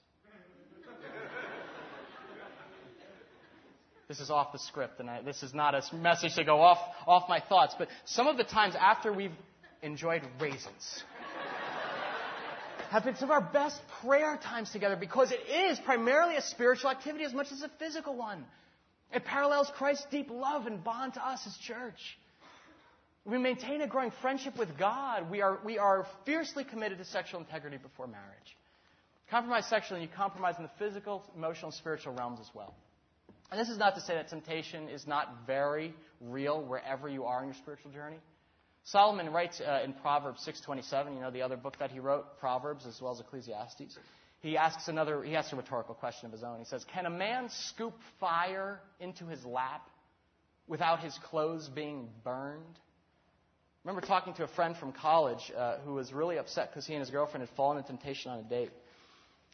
[4.07, 6.80] this is off the script, and I, this is not a message to go off,
[7.05, 9.36] off my thoughts, but some of the times after we've
[9.84, 11.03] enjoyed raisins
[12.89, 16.89] have been some of our best prayer times together because it is primarily a spiritual
[16.89, 18.45] activity as much as a physical one.
[19.13, 22.17] It parallels Christ's deep love and bond to us as church.
[23.25, 25.29] We maintain a growing friendship with God.
[25.29, 28.57] We are, we are fiercely committed to sexual integrity before marriage.
[29.29, 32.73] Compromise sexually, and you compromise in the physical, emotional, and spiritual realms as well.
[33.51, 37.41] And this is not to say that temptation is not very real wherever you are
[37.41, 38.17] in your spiritual journey.
[38.91, 42.85] Solomon writes uh, in Proverbs 6:27, you know the other book that he wrote, Proverbs
[42.85, 43.97] as well as Ecclesiastes
[44.39, 46.59] he asks another, he asks a rhetorical question of his own.
[46.59, 49.88] He says, Can a man scoop fire into his lap
[50.67, 52.79] without his clothes being burned?
[53.85, 56.93] I remember talking to a friend from college uh, who was really upset because he
[56.93, 58.71] and his girlfriend had fallen into temptation on a date.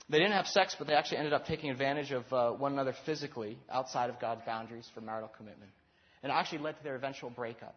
[0.09, 2.93] They didn't have sex, but they actually ended up taking advantage of uh, one another
[3.05, 5.71] physically outside of God's boundaries for marital commitment.
[6.23, 7.75] And it actually led to their eventual breakup.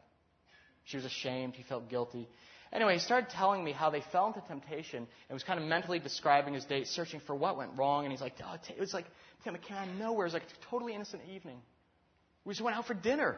[0.87, 1.55] She was ashamed.
[1.55, 2.29] He felt guilty.
[2.73, 5.99] Anyway, he started telling me how they fell into temptation and was kind of mentally
[5.99, 8.05] describing his date, searching for what went wrong.
[8.05, 9.07] And he's like, oh, it was like,
[9.45, 9.61] Tim, of
[9.99, 10.27] nowhere.
[10.27, 11.59] It was like a totally innocent evening.
[12.45, 13.37] We just went out for dinner.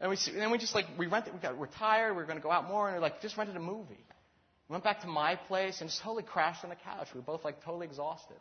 [0.00, 2.26] And, we, and then we just like, we rented, we got, we're tired, we are
[2.26, 4.04] going to go out more, and we like, just rented a movie.
[4.68, 7.08] We went back to my place and just totally crashed on the couch.
[7.14, 8.36] We were both like totally exhausted.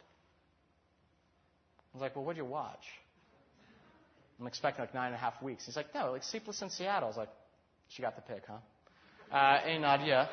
[1.93, 2.83] I was like, well, what'd you watch?
[4.39, 5.65] I'm expecting like nine and a half weeks.
[5.65, 7.05] He's like, no, like Sleepless in Seattle.
[7.05, 7.29] I was like,
[7.89, 9.35] she got the pick, huh?
[9.35, 10.29] uh, hey Nadia.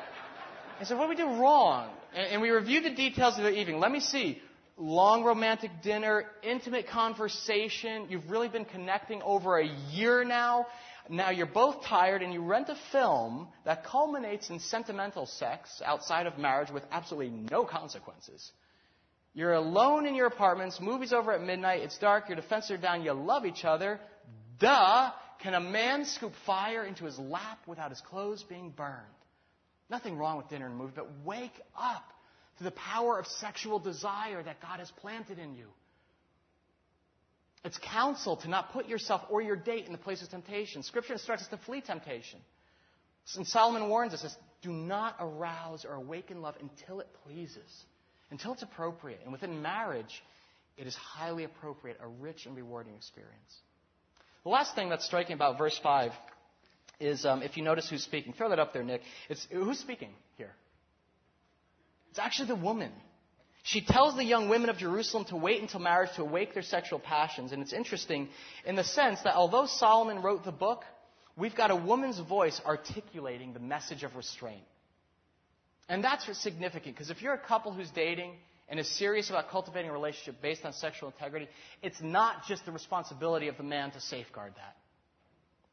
[0.79, 1.89] I said, what did we do wrong?
[2.13, 3.79] And, and we reviewed the details of the evening.
[3.79, 4.41] Let me see.
[4.77, 8.07] Long romantic dinner, intimate conversation.
[8.09, 10.67] You've really been connecting over a year now.
[11.09, 16.25] Now you're both tired and you rent a film that culminates in sentimental sex outside
[16.25, 18.51] of marriage with absolutely no consequences.
[19.33, 23.03] You're alone in your apartments, movie's over at midnight, it's dark, your defenses are down,
[23.03, 23.99] you love each other.
[24.59, 25.11] Duh!
[25.39, 29.05] Can a man scoop fire into his lap without his clothes being burned?
[29.89, 32.03] Nothing wrong with dinner and movie, but wake up
[32.57, 35.67] to the power of sexual desire that God has planted in you.
[37.63, 40.83] It's counsel to not put yourself or your date in the place of temptation.
[40.83, 42.39] Scripture instructs us to flee temptation.
[43.35, 47.85] And Solomon warns us, says, do not arouse or awaken love until it pleases,
[48.29, 49.19] until it's appropriate.
[49.23, 50.23] And within marriage,
[50.77, 53.61] it is highly appropriate, a rich and rewarding experience.
[54.45, 56.11] The last thing that's striking about verse 5
[56.99, 58.31] is um, if you notice who's speaking.
[58.31, 59.01] Throw that up there, Nick.
[59.27, 60.51] It's, who's speaking here?
[62.11, 62.91] It's actually the woman.
[63.63, 66.99] She tells the young women of Jerusalem to wait until marriage to awake their sexual
[66.99, 67.51] passions.
[67.51, 68.29] And it's interesting
[68.67, 70.83] in the sense that although Solomon wrote the book,
[71.35, 74.63] we've got a woman's voice articulating the message of restraint.
[75.89, 78.33] And that's significant because if you're a couple who's dating
[78.67, 81.47] and is serious about cultivating a relationship based on sexual integrity,
[81.83, 84.75] it's not just the responsibility of the man to safeguard that.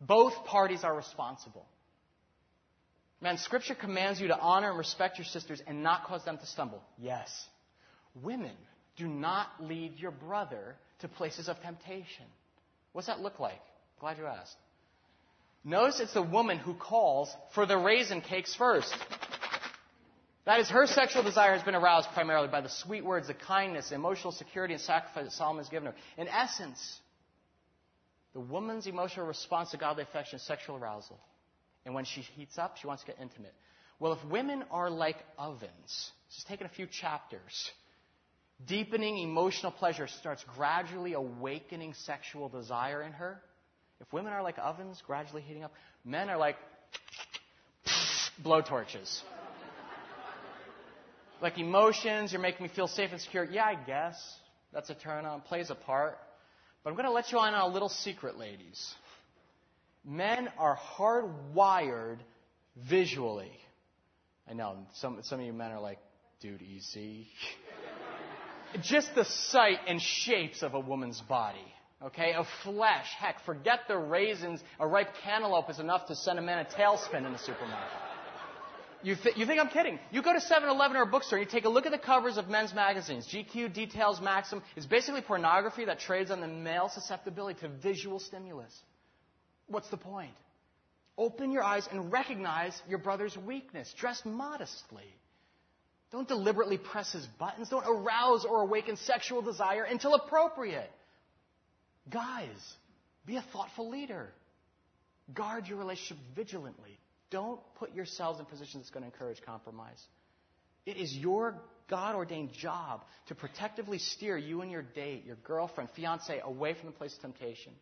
[0.01, 1.67] Both parties are responsible.
[3.21, 6.47] Man, Scripture commands you to honor and respect your sisters and not cause them to
[6.47, 6.83] stumble.
[6.99, 7.31] Yes.
[8.21, 8.57] Women,
[8.97, 12.27] do not lead your brother to places of temptation.
[12.93, 13.61] What's that look like?
[14.01, 14.57] Glad you asked.
[15.65, 18.93] Notice it's the woman who calls for the raisin cakes first.
[20.45, 23.91] That is, her sexual desire has been aroused primarily by the sweet words, the kindness,
[23.91, 25.95] the emotional security, and sacrifice that Solomon has given her.
[26.17, 26.99] In essence,
[28.33, 31.21] the woman's emotional response to godly affection is sexual arousal.
[31.85, 33.55] And when she heats up, she wants to get intimate.
[34.01, 37.71] Well, if women are like ovens, just taking a few chapters,
[38.67, 43.41] deepening emotional pleasure starts gradually awakening sexual desire in her.
[44.01, 45.73] If women are like ovens, gradually heating up,
[46.05, 46.57] men are like
[48.43, 49.23] blowtorches.
[51.43, 53.45] Like emotions, you're making me feel safe and secure.
[53.45, 54.17] Yeah, I guess.
[54.73, 56.17] That's a turn on, plays a part.
[56.85, 58.95] But I'm going to let you on a little secret, ladies.
[60.05, 62.19] Men are hardwired
[62.89, 63.53] visually.
[64.49, 65.99] I know, some, some of you men are like,
[66.41, 67.29] dude, easy.
[68.83, 71.59] Just the sight and shapes of a woman's body.
[72.05, 73.07] Okay, of flesh.
[73.19, 74.63] Heck, forget the raisins.
[74.81, 78.12] A ripe cantaloupe is enough to send a man a tailspin in the supermarket.
[79.03, 79.99] You, th- you think I'm kidding?
[80.11, 82.37] You go to 7-Eleven or a bookstore and you take a look at the covers
[82.37, 83.27] of men's magazines.
[83.27, 84.63] GQ, Details, Maxim.
[84.77, 88.73] It's basically pornography that trades on the male susceptibility to visual stimulus.
[89.67, 90.35] What's the point?
[91.19, 93.93] Open your eyes and recognize your brother's weakness.
[93.99, 95.05] Dress modestly.
[96.11, 97.71] Don't deliberately press his buttons.
[97.71, 100.91] Don't arouse or awaken sexual desire until appropriate.
[102.11, 102.47] Guys,
[103.27, 104.33] be a thoughtful leader.
[105.33, 106.99] Guard your relationship vigilantly.
[107.33, 110.01] Don't put yourselves in positions that's going to encourage compromise.
[110.87, 111.57] It is your
[111.89, 116.87] God ordained job to protectively steer you and your date, your girlfriend, fiance, away from
[116.87, 117.73] the place of temptation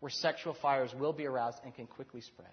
[0.00, 2.50] where sexual fires will be aroused and can quickly spread.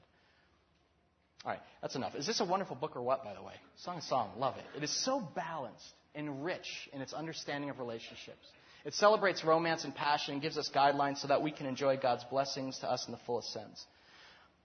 [1.46, 2.16] All right, that's enough.
[2.16, 3.54] Is this a wonderful book or what, by the way?
[3.78, 4.66] Song of Song, love it.
[4.76, 8.46] It is so balanced and rich in its understanding of relationships.
[8.86, 12.24] It celebrates romance and passion and gives us guidelines so that we can enjoy God's
[12.26, 13.86] blessings to us in the fullest sense.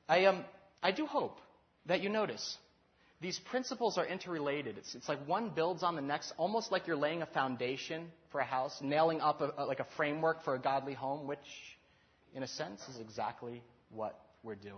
[0.09, 0.45] I, um,
[0.83, 1.39] I do hope
[1.87, 2.57] that you notice
[3.23, 4.77] these principles are interrelated.
[4.79, 8.41] It's, it's like one builds on the next, almost like you're laying a foundation for
[8.41, 11.39] a house, nailing up a, a, like a framework for a godly home, which,
[12.35, 14.75] in a sense, is exactly what we're doing.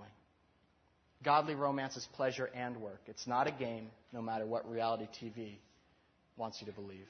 [1.24, 3.00] Godly romance is pleasure and work.
[3.06, 5.54] It's not a game, no matter what reality TV
[6.36, 7.08] wants you to believe.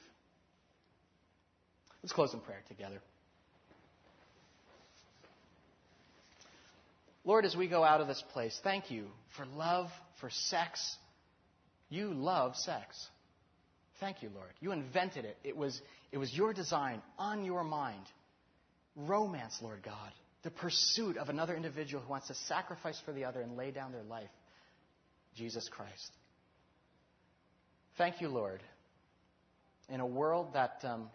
[2.01, 3.01] Let's close in prayer together.
[7.25, 9.89] Lord, as we go out of this place, thank you for love,
[10.21, 10.95] for sex.
[11.89, 13.07] You love sex.
[13.99, 14.51] Thank you, Lord.
[14.59, 15.37] You invented it.
[15.43, 18.05] It was, it was your design, on your mind.
[18.95, 20.11] Romance, Lord God.
[20.43, 23.91] The pursuit of another individual who wants to sacrifice for the other and lay down
[23.91, 24.29] their life.
[25.35, 26.11] Jesus Christ.
[27.97, 28.61] Thank you, Lord.
[29.89, 31.09] In a world that um,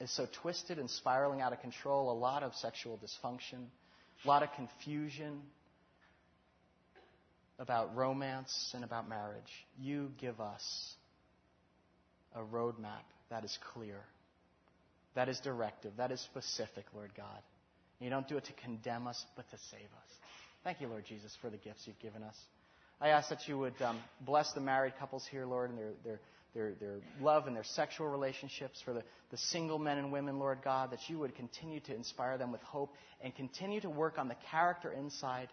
[0.00, 3.66] is so twisted and spiraling out of control, a lot of sexual dysfunction,
[4.24, 5.40] a lot of confusion
[7.58, 9.42] about romance and about marriage.
[9.80, 10.94] You give us
[12.34, 14.00] a roadmap that is clear,
[15.14, 17.42] that is directive, that is specific, Lord God.
[18.00, 20.10] You don't do it to condemn us, but to save us.
[20.62, 22.36] Thank you, Lord Jesus, for the gifts you've given us.
[23.00, 26.20] I ask that you would um, bless the married couples here, Lord, and their, their,
[26.54, 30.58] their, their love and their sexual relationships, for the, the single men and women, Lord
[30.64, 34.28] God, that you would continue to inspire them with hope and continue to work on
[34.28, 35.48] the character inside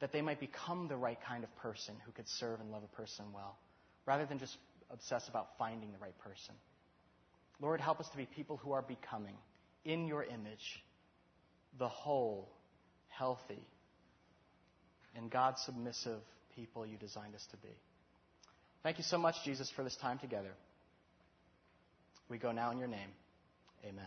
[0.00, 2.96] that they might become the right kind of person who could serve and love a
[2.96, 3.58] person well,
[4.06, 4.56] rather than just
[4.90, 6.54] obsess about finding the right person.
[7.60, 9.36] Lord, help us to be people who are becoming,
[9.84, 10.82] in your image,
[11.78, 12.48] the whole,
[13.08, 13.62] healthy,
[15.16, 16.20] and God submissive
[16.54, 17.74] people you designed us to be.
[18.82, 20.50] Thank you so much, Jesus, for this time together.
[22.28, 23.10] We go now in your name.
[23.84, 24.04] Amen.